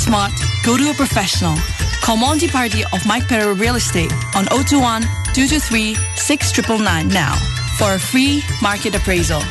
Smart, 0.05 0.31
go 0.65 0.75
to 0.77 0.89
a 0.89 0.93
professional. 0.93 1.55
Call 2.01 2.17
Monty 2.17 2.49
Party 2.49 2.83
of 2.97 3.05
Mike 3.05 3.27
Perro 3.29 3.53
Real 3.53 3.75
Estate 3.75 4.11
on 4.35 4.45
021 4.57 5.07
223 5.33 5.95
6999 6.17 7.07
now 7.13 7.35
for 7.79 7.93
a 7.93 7.99
free 7.99 8.43
market 8.61 8.95
appraisal. 8.95 9.41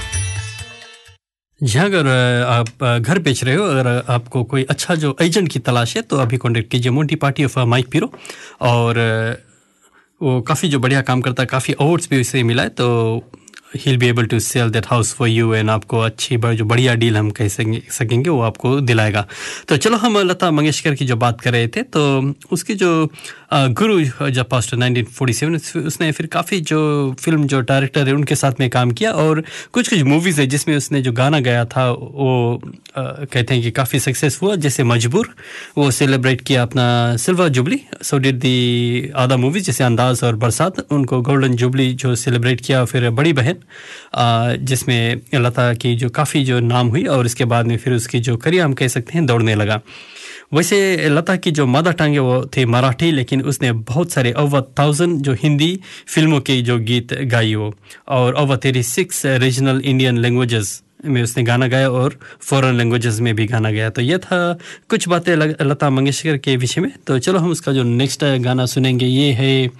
जहाँ 1.60 1.84
अगर 1.86 2.06
आप 2.46 2.84
घर 3.02 3.18
बेच 3.18 3.42
रहे 3.44 3.54
हो, 3.54 3.64
अगर 3.64 3.86
आपको 4.08 4.42
कोई 4.44 4.62
अच्छा 4.64 4.94
जो 4.94 5.16
एजेंट 5.22 5.48
की 5.52 5.58
तलाश 5.60 5.96
है 5.96 6.02
तो 6.02 6.16
अभी 6.16 6.36
कॉन्टेक्ट 6.36 6.70
कीजिए 6.70 6.92
Monty 6.92 7.14
party 7.16 7.44
of 7.44 7.58
Mike 7.60 7.88
Piro 7.92 8.12
और 8.62 8.98
वो 10.20 10.40
काफ़ी 10.42 10.68
जो 10.68 10.78
बढ़िया 10.78 11.00
काम 11.02 11.20
करता 11.20 11.42
है, 11.42 11.46
काफ़ी 11.46 11.74
अवार्ड्स 11.74 12.08
भी 12.10 12.20
उसे 12.20 12.42
मिला 12.42 12.62
है 12.62 12.68
तो 12.70 13.30
he 13.76 13.96
be 13.96 14.06
able 14.06 14.26
to 14.26 14.38
sell 14.40 14.70
that 14.70 14.86
house 14.86 15.12
for 15.14 15.28
you 15.28 15.52
and 15.54 15.70
आपको 15.70 15.98
अच्छी 16.00 16.36
जो 16.36 16.64
बढ़िया 16.64 16.94
डील 16.94 17.16
हम 17.16 17.30
कह 17.30 17.48
सकेंगे, 17.48 18.28
वो 18.30 18.40
आपको 18.42 18.80
दिलाएगा। 18.80 19.26
तो 19.68 19.76
चलो 19.76 19.96
हम 19.96 20.18
लता 20.20 20.50
मंगेशकर 20.50 20.94
की 20.94 21.04
जो 21.06 21.16
बात 21.16 21.40
कर 21.40 21.52
रहे 21.52 21.68
थे 21.68 21.82
तो 21.84 22.34
उसकी 22.52 22.74
जो 22.74 23.10
गुरु 23.50 24.30
जब 24.30 24.48
पास्ट 24.48 24.74
1947 24.74 25.76
उसने 25.76 26.10
फिर 26.12 26.26
काफ़ी 26.26 26.60
जो 26.60 26.80
फ़िल्म, 27.20 27.46
जो 27.46 27.60
डायरेक्टर 27.60 28.08
है, 28.08 28.14
उनके 28.14 28.34
साथ 28.34 28.60
में 28.60 28.68
काम 28.70 28.90
किया 28.90 29.12
और 29.12 29.40
कुछ 29.72 29.88
कुछ 29.88 30.02
मूवीज़ 30.04 30.40
है 30.40 30.46
जिसमें 30.46 30.76
उसने 30.76 31.00
जो 31.02 31.12
गाना 31.12 31.40
गाया 31.40 31.64
था, 31.64 31.90
वो 31.90 32.60
कहते 32.98 33.54
हैं 33.54 33.62
कि 33.62 33.70
काफ़ी 33.70 33.98
सक्सेस 33.98 34.38
हुआ। 34.42 34.56
जैसे 34.56 34.84
मजबूर, 34.84 35.28
वो 35.78 35.90
सेलिब्रेट 35.90 36.40
किया 36.40 36.62
अपना 36.62 37.16
silver 37.16 37.48
jubilee 37.48 37.80
so 38.02 38.18
did 38.18 38.38
the 38.40 39.10
आधा 39.16 39.36
मूवीज़ 39.36 39.64
जैसे 39.64 39.84
अंदाज 39.84 40.24
और 40.24 40.36
बरसात, 40.36 40.80
उनको 40.92 41.20
गोल्डन 41.22 41.54
जुबली 41.56 41.92
जो 41.94 42.14
सेलिब्रेट 42.16 42.60
किया 42.60 42.84
फिर 42.84 43.08
बड़ी 43.12 43.32
बहन 43.32 43.56
जिसमें 44.62 45.20
लता 45.36 45.72
की 45.74 45.94
जो 45.96 46.08
काफ़ी 46.10 46.44
जो 46.44 46.60
नाम 46.60 46.88
हुई 46.88 47.04
और 47.06 47.26
इसके 47.26 47.44
बाद 47.46 47.66
में 47.66 47.76
फिर 47.78 47.94
उसकी 47.94 48.20
जो 48.20 48.36
करियर, 48.36 48.64
हम 48.64 48.72
कह 48.74 48.88
सकते 48.88 49.18
हैं, 49.18 49.26
दौड़ने 49.26 49.54
लगा। 49.54 49.80
वैसे 50.52 51.08
लता 51.08 51.36
की 51.36 51.50
जो 51.50 51.66
मदर 51.66 51.92
टंग 51.92 52.12
है 52.12 52.20
वो 52.20 52.44
थे 52.56 52.64
मराठी, 52.66 53.10
लेकिन 53.12 53.42
उसने 53.42 53.72
बहुत 53.84 54.12
सारे 54.12 54.32
ओवर 54.38 54.62
थाउज़ेंड 54.78 55.20
जो 55.22 55.32
हिंदी 55.42 55.78
फ़िल्मों 56.08 56.40
के 56.40 56.60
जो 56.62 56.78
गीत 56.80 57.14
गाई 57.28 57.52
हो 57.52 57.72
और 58.08 58.34
over 58.34 58.60
thirty 58.64 58.82
six 58.84 59.24
regional 59.26 59.80
Indian 59.84 60.18
languages 60.18 60.82
में 61.04 61.22
उसने 61.22 61.42
गाना 61.44 61.66
गाया 61.68 61.90
और 61.90 62.18
फॉरेन 62.40 62.74
लैंग्वेजेस 62.74 63.20
में 63.20 63.34
भी 63.34 63.46
गाना 63.46 63.70
गाया। 63.72 63.90
तो 63.90 64.02
ये 64.02 64.18
था 64.18 64.58
कुछ 64.90 65.08
बातें 65.08 65.34
लता 65.36 65.90
मंगेशकर 65.90 66.36
के 66.38 66.56
विषय 66.56 66.80
में। 66.80 66.92
तो 67.06 67.18
चलो 67.18 67.38
हम 67.38 67.50
उसका 67.50 67.72
जो 67.72 67.82
नेक्स्ट 67.82 68.24
गाना 68.40 68.66
सुनेंगे, 68.66 69.06
ये 69.06 69.32
है 69.32 69.70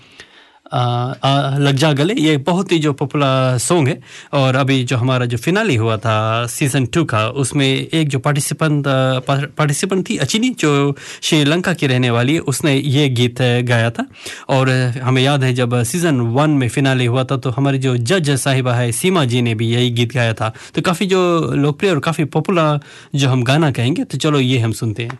आ, 0.72 0.80
आ, 1.24 1.58
लग 1.58 1.76
जा 1.76 1.92
गले। 1.92 2.14
ये 2.14 2.36
बहुत 2.44 2.72
ही 2.72 2.78
जो 2.78 2.92
पॉपुलर 2.92 3.58
सॉन्ग 3.58 3.88
है। 3.88 3.98
और 4.32 4.56
अभी 4.56 4.82
जो 4.84 4.96
हमारा 4.96 5.26
जो 5.26 5.38
फिनाली 5.38 5.76
हुआ 5.76 5.96
था 5.96 6.46
सीज़न 6.46 6.86
टू 6.86 7.04
का 7.04 7.26
उसमें 7.36 7.66
एक 7.66 8.08
जो 8.08 8.18
पार्टिसिपेंट 8.18 8.84
पार्टिसिपेंट 9.28 10.08
थी 10.10 10.16
अचिनी 10.18 10.50
जो 10.58 10.96
श्रीलंका 11.22 11.72
की 11.72 11.86
रहने 11.86 12.10
वाली 12.10 12.34
है 12.34 12.40
उसने 12.46 12.74
ये 12.76 13.08
गीत 13.10 13.42
गाया 13.64 13.90
था। 13.90 14.06
और 14.48 14.70
हमें 15.02 15.22
याद 15.22 15.44
है 15.44 15.52
जब 15.54 15.82
सीज़न 15.84 16.20
वन 16.32 16.50
में 16.50 16.68
फिनाली 16.68 17.06
हुआ 17.06 17.24
था 17.24 17.36
तो 17.36 17.50
हमारी 17.50 17.78
जो 17.78 17.96
जज 17.98 18.30
साहिबा 18.38 18.74
है 18.74 18.90
सीमा 18.92 19.24
जी 19.24 19.42
ने 19.42 19.54
भी 19.54 19.68
यही 19.68 19.90
गीत 19.90 20.14
गाया 20.14 20.34
था। 20.34 20.52
तो 20.74 20.82
काफ़ी 20.82 21.06
जो 21.06 21.20
लोकप्रिय 21.56 21.92
और 21.92 22.00
काफ़ी 22.00 22.24
पॉपुलर 22.26 22.80
जो 23.14 23.28
हम 23.28 23.42
गाना 23.44 23.70
कहेंगे 23.70 24.04
तो 24.04 24.18
चलो 24.18 24.40
ये 24.40 24.58
हम 24.58 24.72
सुनते 24.72 25.02
हैं। 25.02 25.18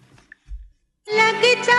लग 1.09 1.43
जा 1.63 1.78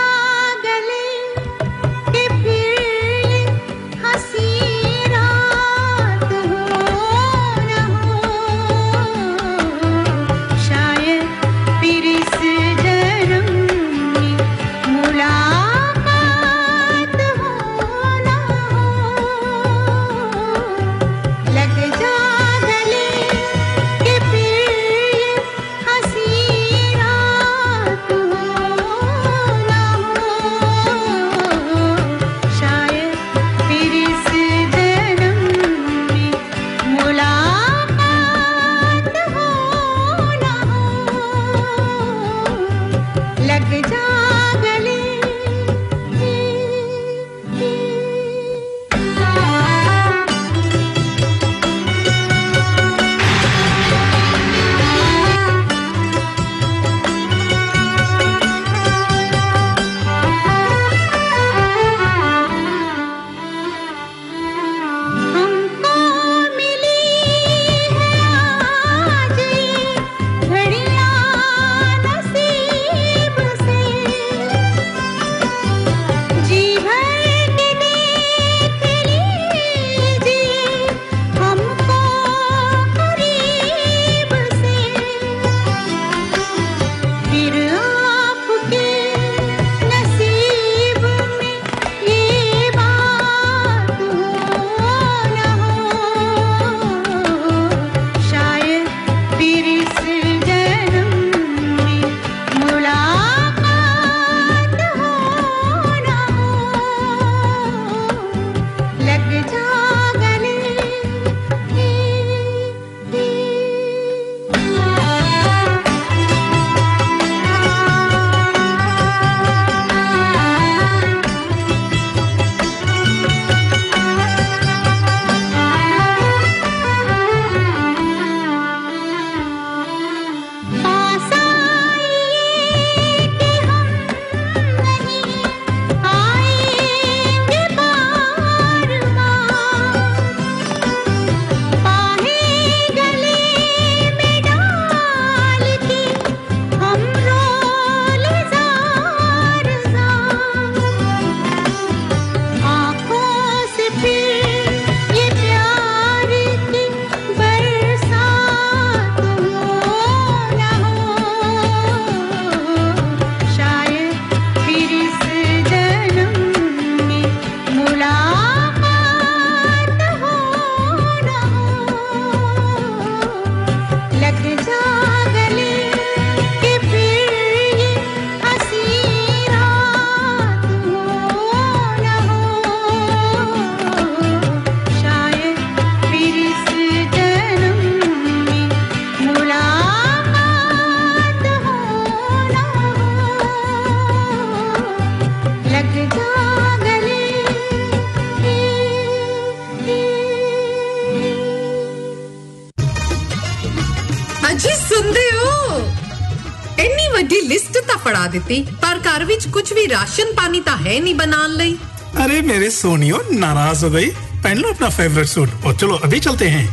है 210.80 211.00
नहीं 211.00 211.16
बनान 211.16 211.52
ली 211.52 211.78
अरे 212.18 212.42
मेरे 212.42 212.70
सोनियो 212.70 213.22
नाराज़ 213.32 213.86
हो 213.86 213.90
गई। 213.92 214.10
पहन 214.44 214.58
लो 214.58 214.70
अपना 214.70 214.90
फेवरेट 214.90 215.28
सूट 215.28 215.50
और 215.66 215.76
चलो 215.76 215.96
अभी 215.96 216.20
चलते 216.20 216.48
हैं। 216.48 216.66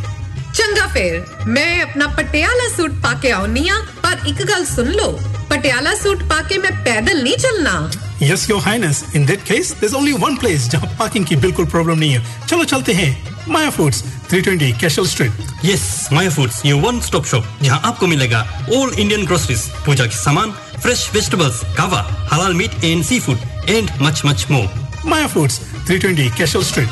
चंगा 0.53 0.87
फिर। 0.87 1.45
मैं 1.47 1.81
अपना 1.83 2.07
पटियाला 2.07 2.69
सूट 2.77 2.91
पाके 3.03 3.31
आउनी 3.31 3.69
आ 3.69 3.77
पर 4.05 4.27
एक 4.29 4.47
गल 4.47 4.65
सुन 4.65 4.89
लो। 4.89 5.11
पटियाला 5.51 5.95
सूट 5.95 6.23
पाके 6.23 6.59
मैं 6.59 6.73
पैदल 6.85 7.23
नहीं 7.23 7.37
चलना। 7.37 7.91
Yes 8.23 8.49
your 8.51 8.61
highness 8.61 9.05
in 9.17 9.27
that 9.27 9.43
case 9.43 9.71
there 9.71 9.85
is 9.85 9.95
only 9.95 10.13
one 10.13 10.37
place 10.37 10.69
जहाँ 10.69 10.87
पार्किंग 10.99 11.27
की 11.27 11.37
बिल्कुल 11.37 11.67
प्रॉब्लम 11.67 11.99
नहीं 11.99 12.13
है। 12.13 12.47
चलो 12.47 12.65
चलते 12.65 12.93
हैं। 12.93 13.11
Maya 13.49 13.71
Foods 13.71 14.03
320 14.31 14.73
Cashel 14.81 15.07
Street 15.07 15.65
yes 15.65 16.09
Maya 16.13 16.31
Foods 16.31 16.65
your 16.67 16.81
one 16.83 17.01
stop 17.01 17.27
shop 17.27 17.59
जहाँ 17.63 17.81
आपको 17.85 18.07
मिलेगा 18.07 18.41
ऑल 18.77 18.95
इंडियन 18.99 19.25
ग्रोसरीज 19.27 19.61
पूजा 19.87 20.07
के 20.07 20.17
सामान 20.17 20.51
फ्रेश 20.83 21.11
वेजिटेबल्स 21.15 21.61
कावा 21.77 22.01
हलाल 22.33 22.55
meat 22.55 22.85
and 22.85 23.05
seafood 23.21 23.39
and 23.69 23.91
much, 24.01 24.25
much 24.25 24.49
more. 24.49 24.69
Maya 25.05 25.29
Foods, 25.29 25.59
320 25.87 26.31
Cashel 26.31 26.63
Street. 26.63 26.89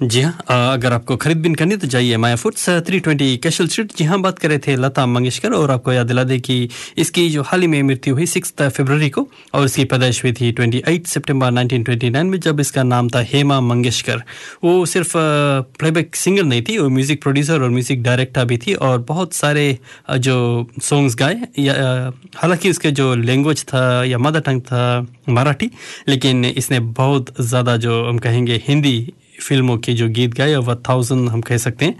जी 0.00 0.20
हाँ 0.20 0.72
अगर 0.72 0.92
आपको 0.92 1.16
खरीद 1.16 1.36
बिन 1.42 1.54
करनी 1.54 1.76
तो 1.76 1.86
जाइए 1.86 2.16
Maya 2.16 2.36
Foods 2.36 2.68
three 2.86 2.98
twenty 3.00 3.36
Cashel 3.42 3.68
Street 3.68 3.92
जी 3.96 4.04
हाँ 4.04 4.20
बात 4.20 4.38
कर 4.38 4.48
रहे 4.48 4.58
थे 4.66 4.74
लता 4.76 5.06
मंगेशकर 5.06 5.52
और 5.52 5.70
आपको 5.70 5.92
याद 5.92 6.06
दिला 6.06 6.24
दें 6.24 6.40
कि 6.40 6.68
इसकी 6.98 7.28
जो 7.30 7.42
हाल 7.42 7.60
ही 7.60 7.66
में 7.66 7.82
मृत्यु 7.82 8.14
हुई 8.14 8.26
सिक्स 8.26 8.52
फरवरी 8.60 9.08
को 9.10 9.26
और 9.54 9.64
इसकी 9.64 9.84
पैदाइश 9.84 10.22
हुई 10.24 10.32
थी 10.40 10.52
twenty 10.52 10.82
eight 10.88 11.06
September 11.06 11.50
nineteen 11.50 11.84
twenty 11.84 12.10
nine 12.10 12.26
में, 12.26 12.38
जब 12.40 12.60
इसका 12.60 12.82
नाम 12.82 13.08
था 13.08 13.20
हेमा 13.32 13.60
मंगेशकर। 13.62 14.22
वो 14.64 14.84
सिर्फ़ 14.86 15.12
प्लेबैक 15.16 16.16
सिंगर 16.16 16.44
नहीं 16.44 16.62
थी, 16.62 16.78
वो 16.78 16.88
म्यूज़िक 16.88 17.22
प्रोड्यूसर 17.22 17.62
और 17.62 17.70
म्यूज़िक 17.70 18.02
डायरेक्टर 18.02 18.44
भी 18.44 18.58
थी 18.58 18.74
और 18.74 18.98
बहुत 19.08 19.34
सारे 19.34 19.78
जो 20.10 20.68
सॉन्ग्स 20.82 21.16
गाए 21.18 21.34
हालाँकि 22.36 22.70
उसके 22.70 22.90
जो 22.92 23.14
लैंग्वेज 23.16 23.64
था 23.64 24.02
या 24.04 24.18
मदर 24.18 24.40
टंग 24.40 24.60
था 24.62 25.06
मराठी, 25.28 25.70
लेकिन 26.08 26.44
इसने 26.46 26.80
बहुत 26.96 27.40
ज़्यादा 27.40 27.76
जो 27.76 28.04
हम 28.08 28.18
कहेंगे 28.18 28.62
हिंदी 28.68 29.12
फ़िल्मों 29.42 29.76
के 29.78 29.92
जो 29.92 30.08
गीत 30.08 30.34
गाए 30.34 30.54
ओवर 30.54 30.76
थाउज़ेंड 30.88 31.28
हम 31.28 31.40
कह 31.40 31.56
सकते 31.56 31.84
हैं 31.84 31.96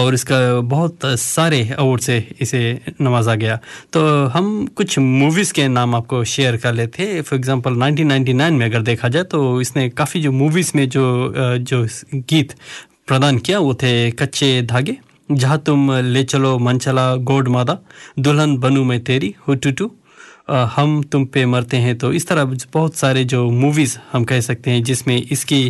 और 0.00 0.14
इसका 0.14 0.60
बहुत 0.60 0.98
सारे 1.04 1.60
अवार्ड 1.78 2.00
से 2.00 2.18
इसे 2.40 2.80
नवाजा 3.00 3.34
गया। 3.34 3.58
तो 3.92 4.00
हम 4.26 4.66
कुछ 4.76 4.98
मूवीज़ 4.98 5.52
के 5.52 5.68
नाम 5.68 5.94
आपको 5.94 6.22
शेयर 6.24 6.56
कर 6.56 6.74
लेते 6.74 7.02
हैं। 7.02 7.22
फॉर 7.22 7.38
एग्जांपल 7.38 7.74
1999 7.74 8.50
में 8.58 8.66
अगर 8.66 8.82
देखा 8.82 9.08
जाए 9.08 9.24
तो 9.24 9.60
इसने 9.60 9.88
काफ़ी 9.88 10.20
जो 10.22 10.32
मूवीज़ 10.32 10.72
में 10.76 10.88
जो 10.88 11.04
जो 11.58 11.86
गीत 12.14 12.54
प्रदान 13.06 13.38
किया 13.38 13.58
वो 13.58 13.74
थे 13.74 14.10
कच्चे 14.10 14.62
धागे 14.62 14.96
जहाँ 15.32 15.58
तुम 15.66 15.92
ले 15.92 16.24
चलो 16.24 16.58
मन 16.58 16.78
चला 16.78 17.14
गोड 17.16 17.48
मादा 17.48 17.78
दुल्हन 18.18 18.56
बनू 18.58 18.84
मैं 18.84 19.04
तेरी 19.04 19.34
हुटू 19.48 19.86
अ, 19.86 19.90
हम 20.48 21.02
तुम 21.02 21.24
पे 21.24 21.44
मरते 21.46 21.76
हैं 21.76 21.96
तो 21.98 22.12
इस 22.12 22.26
तरह 22.28 22.44
बहुत 22.72 22.94
सारे 22.94 23.24
जो 23.24 23.44
मूवीज़ 23.50 23.96
हम 24.12 24.24
कह 24.24 24.40
सकते 24.40 24.70
हैं, 24.70 24.82
जिसमें 24.84 25.16
इसकी 25.16 25.62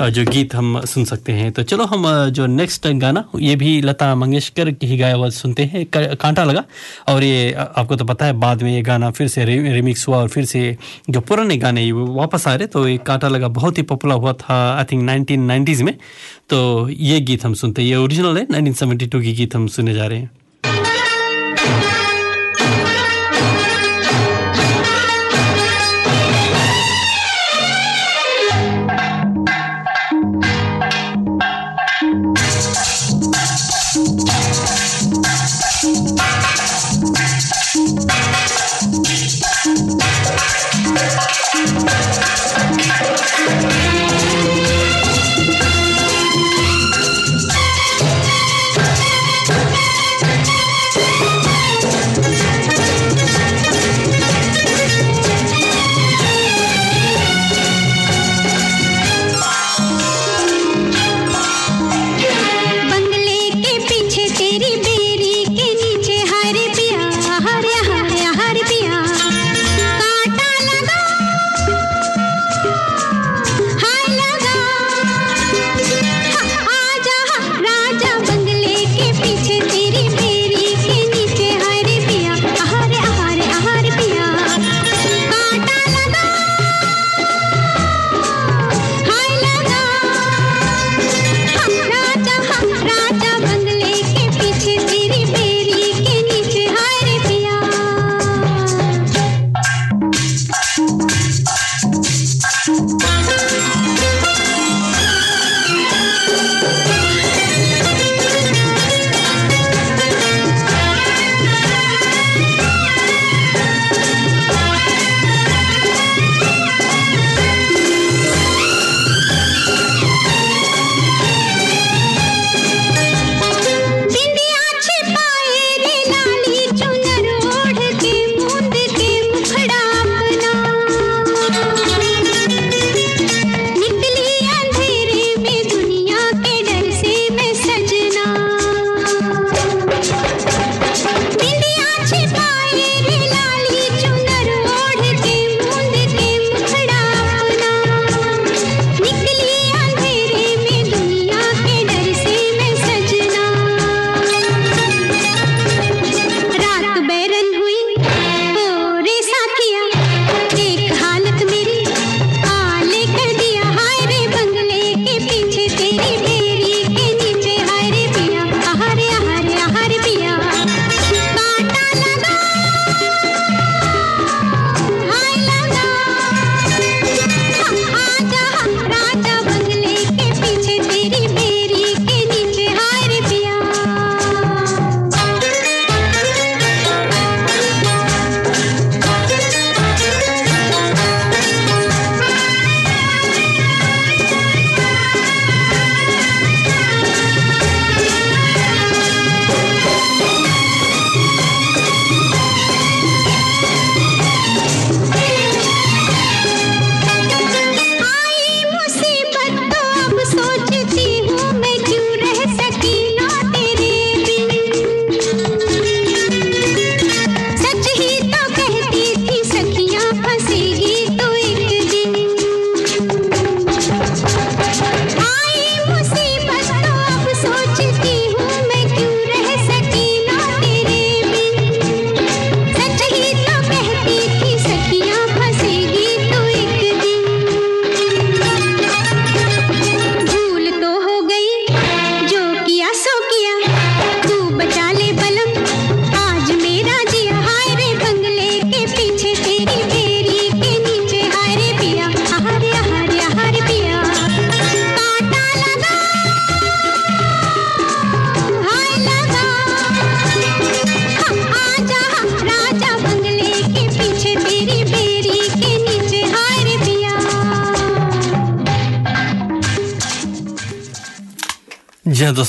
जो 0.00 0.24
गीत 0.24 0.54
हम 0.54 0.80
सुन 0.86 1.04
सकते 1.04 1.32
हैं। 1.32 1.50
तो 1.52 1.62
चलो 1.62 1.84
हम 1.84 2.04
जो 2.30 2.46
नेक्स्ट 2.46 2.86
गाना, 2.96 3.24
ये 3.38 3.56
भी 3.56 3.80
लता 3.82 4.14
मंगेशकर 4.14 4.70
की 4.70 4.86
ही 4.86 4.98
गाया 4.98 5.14
आवाज़ 5.14 5.34
सुनते 5.34 5.64
हैं। 5.64 5.84
कांटा 5.94 6.44
लगा। 6.44 6.64
और 7.08 7.24
ये 7.24 7.52
आपको 7.52 7.96
तो 7.96 8.04
पता 8.04 8.26
है, 8.26 8.32
बाद 8.34 8.62
में 8.62 8.72
ये 8.74 8.82
गाना 8.82 9.10
फिर 9.10 9.28
से 9.28 9.44
रिमिक्स 9.44 10.06
हुआ 10.08 10.18
और 10.18 10.28
फिर 10.28 10.44
से 10.44 10.76
जो 11.10 11.20
पुराने 11.20 11.56
गाने 11.56 11.90
वापस 11.92 12.48
आ 12.48 12.54
रहे 12.54 12.66
तो 12.66 12.86
ये 12.88 12.96
कांटा 13.06 13.28
लगा 13.28 13.48
बहुत 13.50 13.78
ही 13.78 13.82
पॉपुलर 13.84 14.14
हुआ 14.14 14.32
था 14.40 14.58
आई 14.76 14.84
थिंक 14.92 15.02
नाइनटीन 15.02 15.42
नाइन्टीज़ 15.44 15.82
में। 15.84 15.94
तो 16.50 16.88
ये 16.90 17.20
गीत 17.20 17.44
हम 17.44 17.54
सुनते 17.54 17.82
हैं, 17.82 17.88
ये 17.88 17.96
ओरिजिनल 17.96 18.38
है 18.38 18.46
नाइनटीन 18.50 18.74
सेवेंटी 18.74 19.06
टू 19.06 19.20
की 19.20 19.32
गीत 19.34 19.54
हम 19.56 19.66
सुने 19.68 19.94
जा 19.94 20.06
रहे 20.06 20.18
हैं। 20.18 20.30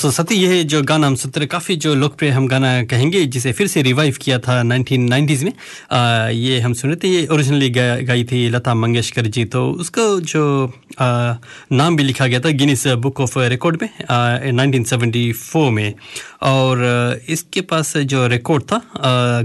दोस्तों 0.01 0.23
सती 0.23 0.35
ये 0.35 0.63
जो 0.63 0.81
गाना 0.81 1.07
हम 1.07 1.15
सुनते 1.15 1.45
काफ़ी 1.45 1.75
जो 1.75 1.95
लोकप्रिय 1.95 2.31
हम 2.31 2.47
गाना 2.47 2.83
कहेंगे 2.83 3.25
जिसे 3.25 3.51
फिर 3.51 3.67
से 3.67 3.81
रिवाइव 3.81 4.15
किया 4.21 4.39
था 4.39 4.63
1990s 4.63 5.43
में। 5.43 5.53
आ, 5.91 6.29
ये 6.29 6.59
हम 6.59 6.73
सुने 6.73 6.95
थे 6.95 7.07
ये 7.07 7.27
ओरिजिनली 7.27 7.69
गा, 7.69 7.95
गाई 7.95 8.23
थी 8.23 8.49
लता 8.49 8.73
मंगेशकर 8.73 9.21
जी 9.21 9.45
तो 9.45 9.71
उसका 9.71 10.01
जो 10.19 10.73
आ, 10.99 11.33
नाम 11.71 11.95
भी 11.95 12.03
लिखा 12.03 12.27
गया 12.27 12.39
था 12.39 12.49
गिनीस 12.49 12.87
बुक 12.87 13.19
ऑफ़ 13.19 13.39
रिकॉर्ड 13.39 13.77
में 13.81 13.89
आ, 14.03 14.39
1974 14.65 15.71
में। 15.71 15.93
और 16.41 16.79
इसके 17.29 17.61
पास 17.61 17.95
जो 17.97 18.25
रिकॉर्ड 18.27 18.63
था 18.63 18.81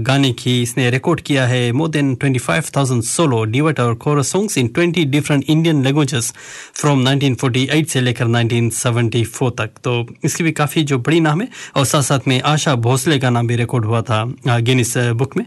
गाने 0.01 0.31
की 0.33 0.61
इसने 0.61 0.89
रिकॉर्ड 0.91 1.21
किया 1.21 1.45
है 1.47 1.71
मोर 1.71 1.89
देन 1.89 2.15
25,000 2.15 3.01
सोलो 3.03 3.43
डिवट 3.45 3.79
और 3.79 3.93
chorus 3.95 4.31
songs 4.31 4.57
in 4.57 4.67
20 4.77 5.05
different 5.05 5.43
Indian 5.47 5.83
languages 5.83 6.33
from 6.75 7.07
1948 7.07 7.85
से 7.85 8.01
लेकर 8.01 8.27
1974 8.27 9.51
तक। 9.57 9.69
तो 9.83 10.05
इसकी 10.25 10.43
भी 10.43 10.51
काफ़ी 10.51 10.83
जो 10.83 10.97
बड़ी 10.99 11.19
नाम 11.19 11.41
है 11.41 11.47
और 11.75 11.85
साथ 11.85 12.01
साथ 12.01 12.27
में 12.27 12.41
आशा 12.41 12.75
भोसले 12.87 13.19
का 13.19 13.29
नाम 13.29 13.47
भी 13.47 13.55
रिकॉर्ड 13.55 13.85
हुआ 13.85 14.01
था 14.01 14.23
गिनीस 14.47 14.97
बुक 14.97 15.37
में। 15.37 15.45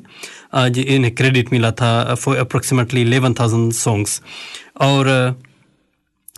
इन्हें 0.57 1.14
क्रेडिट 1.14 1.53
मिला 1.53 1.70
था 1.72 2.14
फॉर 2.14 2.36
अप्रोक्सीमेटली 2.36 3.05
11,000 3.05 3.72
सॉन्ग्स 3.74 4.20
और 4.80 5.09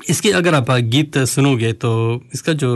इसके 0.09 0.31
अगर 0.33 0.55
आप 0.55 0.71
गीत 0.71 1.19
सुनोगे 1.19 1.73
तो 1.73 1.91
इसका 2.35 2.53
जो 2.53 2.71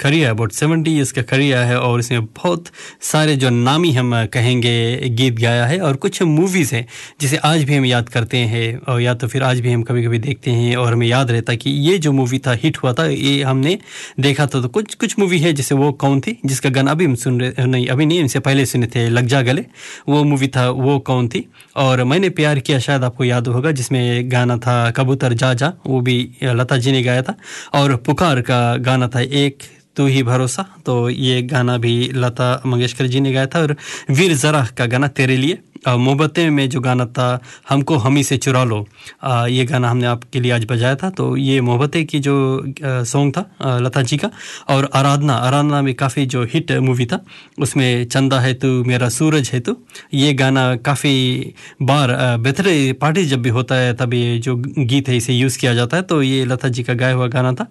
करियर 0.00 0.24
है 0.24 0.30
अबाउट 0.30 0.52
सेवेंटी 0.52 0.90
ईयर्स 0.90 1.12
का 1.12 1.22
करियर 1.22 1.58
है, 1.58 1.78
और 1.78 2.00
इसमें 2.00 2.24
बहुत 2.26 2.64
सारे 3.02 3.36
जो 3.36 3.50
नामी 3.50 3.90
हम 3.92 4.14
कहेंगे, 4.32 5.08
गीत 5.10 5.38
गाया 5.40 5.64
है, 5.66 5.78
और 5.78 5.96
कुछ 5.96 6.22
मूवीज़ 6.22 6.74
हैं, 6.74 6.86
जिसे 7.20 7.36
आज 7.44 7.64
भी 7.64 7.76
हम 7.76 7.84
याद 7.84 8.08
करते 8.08 8.36
हैं, 8.36 8.76
और 8.78 9.00
या 9.00 9.14
तो 9.14 9.28
फिर 9.28 9.42
आज 9.42 9.60
भी 9.60 9.72
हम 9.72 9.82
कभी 9.82 10.04
कभी 10.04 10.18
देखते 10.18 10.50
हैं, 10.50 10.76
और 10.76 10.92
हमें 10.92 11.06
याद 11.06 11.30
रहता 11.30 11.54
कि 11.54 11.70
ये 11.70 11.96
जो 11.98 12.12
मूवी 12.12 12.38
था 12.38 12.52
हिट 12.62 12.76
हुआ 12.76 12.92
था, 12.92 13.06
ये 13.06 13.42
हमने 13.42 13.78
देखा 14.20 14.46
था 14.46 14.60
तो 14.60 14.68
कुछ 14.68 14.94
कुछ 14.94 15.18
मूवी 15.18 15.38
है, 15.38 15.52
जैसे 15.52 15.74
वो 15.74 15.92
कौन 16.02 16.20
थी, 16.20 16.38
जिसका 16.46 16.70
गाना 16.70 16.90
अभी 16.90 17.04
हम 17.04 17.14
सुन 17.14 17.40
रहे, 17.40 17.66
नहीं, 17.66 17.86
अभी 17.86 18.06
नहीं, 18.06 18.20
इनसे 18.20 18.40
पहले 18.40 18.66
सुने 18.66 18.86
थे, 18.86 19.08
लग 19.08 19.26
जा 19.26 19.42
गले, 19.42 19.64
वो 20.08 20.22
मूवी 20.24 20.48
था, 20.48 20.68
वो 20.70 20.98
कौन 20.98 21.28
थी, 21.28 21.44
और 21.76 22.04
मैंने 22.04 22.30
प्यार 22.30 22.58
किया, 22.58 22.78
शायद 22.78 23.04
आपको 23.04 23.24
याद 23.24 23.48
होगा, 23.48 23.70
जिसमें 23.72 24.30
गाना 24.32 24.56
था, 24.56 24.90
कबूतर 24.90 25.32
जा 25.34 25.52
जा, 25.54 25.72
वो 25.86 26.00
भी, 26.00 26.18
लता 26.44 26.71
जी 26.76 26.92
ने 26.92 27.02
गाया 27.02 27.22
था 27.22 27.34
और 27.74 27.96
पुकार 27.96 28.40
का 28.40 28.76
गाना 28.76 29.08
था 29.08 29.20
एक, 29.20 29.58
तू 29.96 30.06
ही 30.06 30.22
भरोसा। 30.22 30.64
तो 30.86 31.10
ये 31.10 31.42
गाना 31.42 31.76
भी 31.78 32.10
लता 32.14 32.62
मंगेशकर 32.66 33.06
जी 33.06 33.20
ने 33.20 33.32
गाया 33.32 33.46
था 33.46 33.60
और 33.60 33.76
वीर 34.10 34.34
जरा 34.34 34.66
का 34.78 34.86
गाना 34.86 35.08
तेरे 35.08 35.36
लिए। 35.36 35.58
मोहब्बतें 35.84 36.48
में 36.50 36.68
जो 36.68 36.80
गाना 36.80 37.06
था 37.08 37.28
हमको 37.68 37.96
हम 37.96 38.16
ही 38.16 38.22
से 38.24 38.36
चुरा 38.38 38.62
लो। 38.64 38.86
आ, 39.22 39.46
ये 39.46 39.64
गाना 39.64 39.90
हमने 39.90 40.06
आपके 40.06 40.40
लिए 40.40 40.52
आज 40.52 40.64
बजाया 40.70 40.96
था 40.96 41.10
तो 41.12 41.36
ये 41.36 41.60
मोहब्बतें 41.60 42.04
की 42.06 42.20
जो 42.20 42.34
सॉन्ग 42.80 43.32
था 43.36 43.44
आ, 43.60 43.78
लता 43.78 44.02
जी 44.02 44.16
का। 44.16 44.30
और 44.68 44.88
आराधना 44.94 45.34
आराधना 45.34 45.82
में 45.82 45.94
काफ़ी 45.94 46.26
जो 46.26 46.42
हिट 46.44 46.72
मूवी 46.82 47.06
था 47.06 47.20
उसमें 47.58 48.04
चंदा 48.06 48.40
है 48.40 48.52
तू 48.54 48.68
मेरा 48.84 49.08
सूरज 49.10 49.50
है 49.52 49.60
तू। 49.60 49.76
ये 50.14 50.32
गाना 50.34 50.64
काफ़ी 50.78 51.54
बार 51.82 52.16
बेहतर 52.38 52.70
पार्टी 53.00 53.24
जब 53.26 53.42
भी 53.42 53.48
होता 53.50 53.74
है 53.74 53.94
तब 53.96 54.14
ये 54.14 54.38
जो 54.38 54.56
गीत 54.56 55.08
है 55.08 55.16
इसे 55.16 55.32
यूज़ 55.32 55.58
किया 55.58 55.74
जाता 55.74 55.96
है 55.96 56.02
तो 56.04 56.22
ये 56.22 56.44
लता 56.44 56.68
जी 56.68 56.82
का 56.82 56.94
गाया 56.94 57.14
हुआ 57.14 57.26
गाना 57.28 57.52
था। 57.52 57.66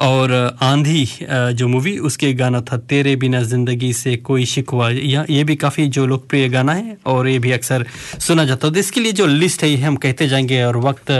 और 0.00 0.32
आंधी 0.62 1.04
जो 1.30 1.68
मूवी 1.68 1.96
उसके 2.00 2.32
गाना 2.34 2.60
था 2.62 2.76
तेरे 2.88 3.16
बिना 3.16 3.42
ज़िंदगी 3.44 3.92
से 3.94 4.16
कोई 4.18 4.44
शिकवा। 4.46 4.90
ये 4.90 5.44
भी 5.44 5.56
काफ़ी 5.56 5.86
जो 5.88 6.06
लोकप्रिय 6.06 6.48
गाना 6.48 6.72
है 6.72 6.96
और 7.06 7.28
ये 7.28 7.38
भी 7.38 7.52
अक्सर 7.56 7.86
सुना 8.20 8.44
जाता 8.44 8.66
है। 8.66 8.72
तो 8.72 8.78
इसके 8.80 9.00
लिए 9.00 9.12
जो 9.12 9.26
लिस्ट 9.26 9.62
है 9.62 9.70
ये 9.70 9.76
हम 9.78 9.96
कहते 9.96 10.28
जाएँगे 10.28 10.62
और 10.64 10.76
वक्त 10.78 11.10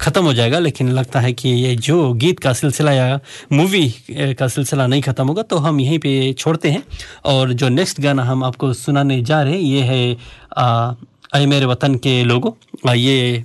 ख़त्म 0.00 0.24
हो 0.24 0.32
जाएगा 0.34 0.58
लेकिन 0.58 0.88
लगता 0.90 1.20
है 1.20 1.32
कि 1.32 1.48
ये 1.48 1.74
जो 1.78 2.12
गीत 2.14 2.38
का 2.38 2.52
सिलसिला 2.52 2.92
या 2.92 3.20
मूवी 3.52 3.88
का 4.10 4.48
सिलसिला 4.48 4.86
नहीं 4.86 5.02
ख़त्म 5.02 5.26
होगा 5.28 5.42
तो 5.42 5.56
हम 5.58 5.80
यहीं 5.80 5.98
पे 5.98 6.32
छोड़ते 6.32 6.70
हैं। 6.70 6.82
और 7.24 7.52
जो 7.52 7.68
नेक्स्ट 7.68 8.00
गाना 8.00 8.24
हम 8.24 8.44
आपको 8.44 8.72
सुनाने 8.74 9.22
जा 9.22 9.42
रहे 9.42 9.52
हैं 9.52 9.60
ये 9.60 9.82
है 9.82 10.16
आ, 10.56 10.94
अय 11.32 11.46
मेरे 11.46 11.66
वतन 11.66 11.94
के 11.96 12.22
लोगों। 12.24 12.52
ये 12.94 13.44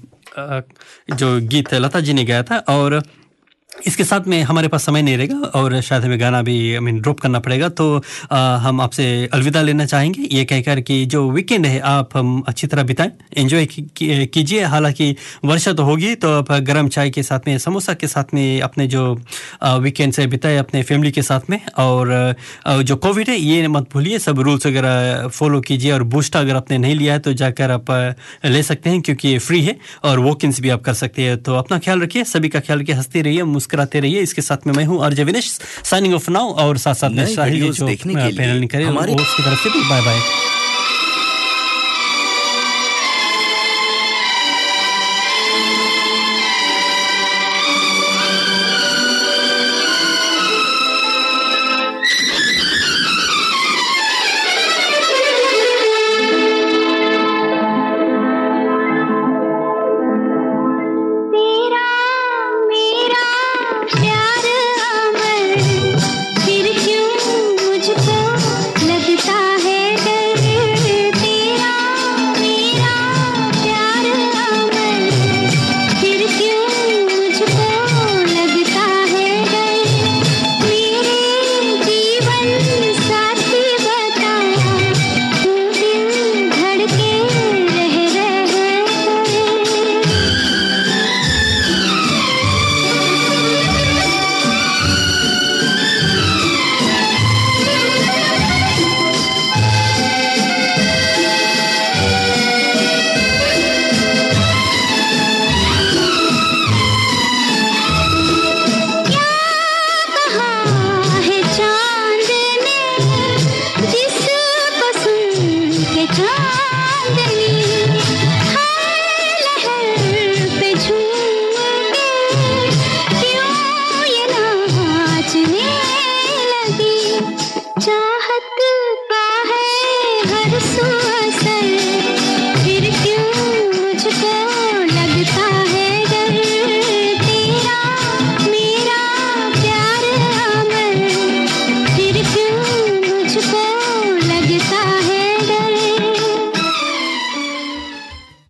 जो 1.11 1.39
गीत 1.41 1.73
लता 1.73 1.99
जी 1.99 2.13
ने 2.13 2.23
गाया 2.25 2.43
था 2.43 2.57
और 2.69 3.01
इसके 3.75 4.03
साथ 4.03 4.27
में 4.27 4.41
हमारे 4.43 4.67
पास 4.67 4.85
समय 4.85 5.01
नहीं 5.01 5.17
रहेगा 5.17 5.35
और 5.59 5.79
शायद 5.81 6.03
हमें 6.03 6.19
गाना 6.19 6.41
भी 6.41 6.55
आई 6.73 6.79
मीन 6.79 6.99
ड्रॉप 6.99 7.19
करना 7.19 7.39
पड़ेगा। 7.39 7.67
तो 7.69 7.85
आ, 8.31 8.55
हम 8.57 8.81
आपसे 8.81 9.05
अलविदा 9.33 9.61
लेना 9.61 9.85
चाहेंगे। 9.85 10.27
ये 10.31 10.43
कहकर 10.45 10.79
कि 10.81 11.05
जो 11.05 11.29
वीकेंड 11.31 11.65
है 11.65 11.79
आप 11.79 12.17
हम 12.17 12.43
अच्छी 12.47 12.67
तरह 12.67 12.83
बिताएँ। 12.83 13.11
एंजॉय 13.37 13.65
कीजिए। 13.65 14.63
हालाँकि 14.63 15.15
वर्षा 15.45 15.73
तो 15.73 15.83
होगी 15.83 16.13
तो 16.15 16.31
आप 16.33 16.51
गर्म 16.61 16.87
चाय 16.87 17.09
के 17.09 17.23
साथ 17.23 17.47
में 17.47 17.57
समोसा 17.57 17.93
के 17.93 18.07
साथ 18.07 18.33
में 18.33 18.61
अपने 18.61 18.87
जो 18.87 19.03
वीकेंड 19.65 20.13
से 20.13 20.27
बिताए 20.27 20.57
अपने 20.57 20.83
फैमिली 20.83 21.11
के 21.11 21.21
साथ 21.21 21.49
में। 21.49 21.59
और 21.77 22.11
आ, 22.67 22.81
जो 22.81 22.95
कोविड 22.97 23.29
है 23.29 23.37
ये 23.37 23.67
मत 23.67 23.89
भूलिए। 23.93 24.19
सब 24.19 24.39
रूल्स 24.39 24.65
वगैरह 24.67 25.27
फॉलो 25.29 25.61
कीजिए 25.61 25.91
और 25.91 26.03
बूस्टर 26.05 26.39
अगर 26.39 26.55
आपने 26.55 26.77
नहीं 26.77 26.95
लिया 26.95 27.13
है 27.13 27.19
तो 27.19 27.33
जाकर 27.35 27.71
आप 27.71 27.91
ले 28.45 28.63
सकते 28.63 28.89
हैं 28.89 29.01
क्योंकि 29.01 29.27
ये 29.27 29.39
फ्री 29.39 29.61
है 29.61 29.77
और 30.03 30.19
वॉकिंग्स 30.19 30.59
भी 30.61 30.69
आप 30.69 30.81
कर 30.81 30.93
सकते 30.95 31.21
हैं। 31.21 31.37
तो 31.43 31.55
अपना 31.55 31.79
ख्याल 31.79 32.01
रखिए। 32.01 32.23
सभी 32.25 32.49
का 32.49 32.59
ख्याल 32.59 32.79
रखिए। 32.79 32.95
हँसते 32.95 33.21
रहिए 33.21 33.43
मुस्कुराते 33.65 33.99
रहिए। 33.99 34.21
इसके 34.21 34.41
साथ 34.41 34.67
में 34.67 34.73
मैं 34.73 34.85
हूँ 34.85 35.03
RJ 35.05 35.23
Vinesh. 35.23 35.59
Signing 35.83 36.13
off 36.13 36.31
now 36.31 36.53
और 36.53 36.77
साथ 36.77 36.93
साथ 36.93 37.09
में 37.09 37.25
शाही 37.35 37.59
जो 37.71 37.87
देखने 37.87 38.13
के 38.13 38.19
लिए 38.19 38.37
पैनल 38.37 38.59
हमारे- 38.87 39.15
तरफ़ 39.45 39.63
से 39.63 39.69
भी 39.69 39.89
बाय 39.89 40.01
बाय 40.01 40.19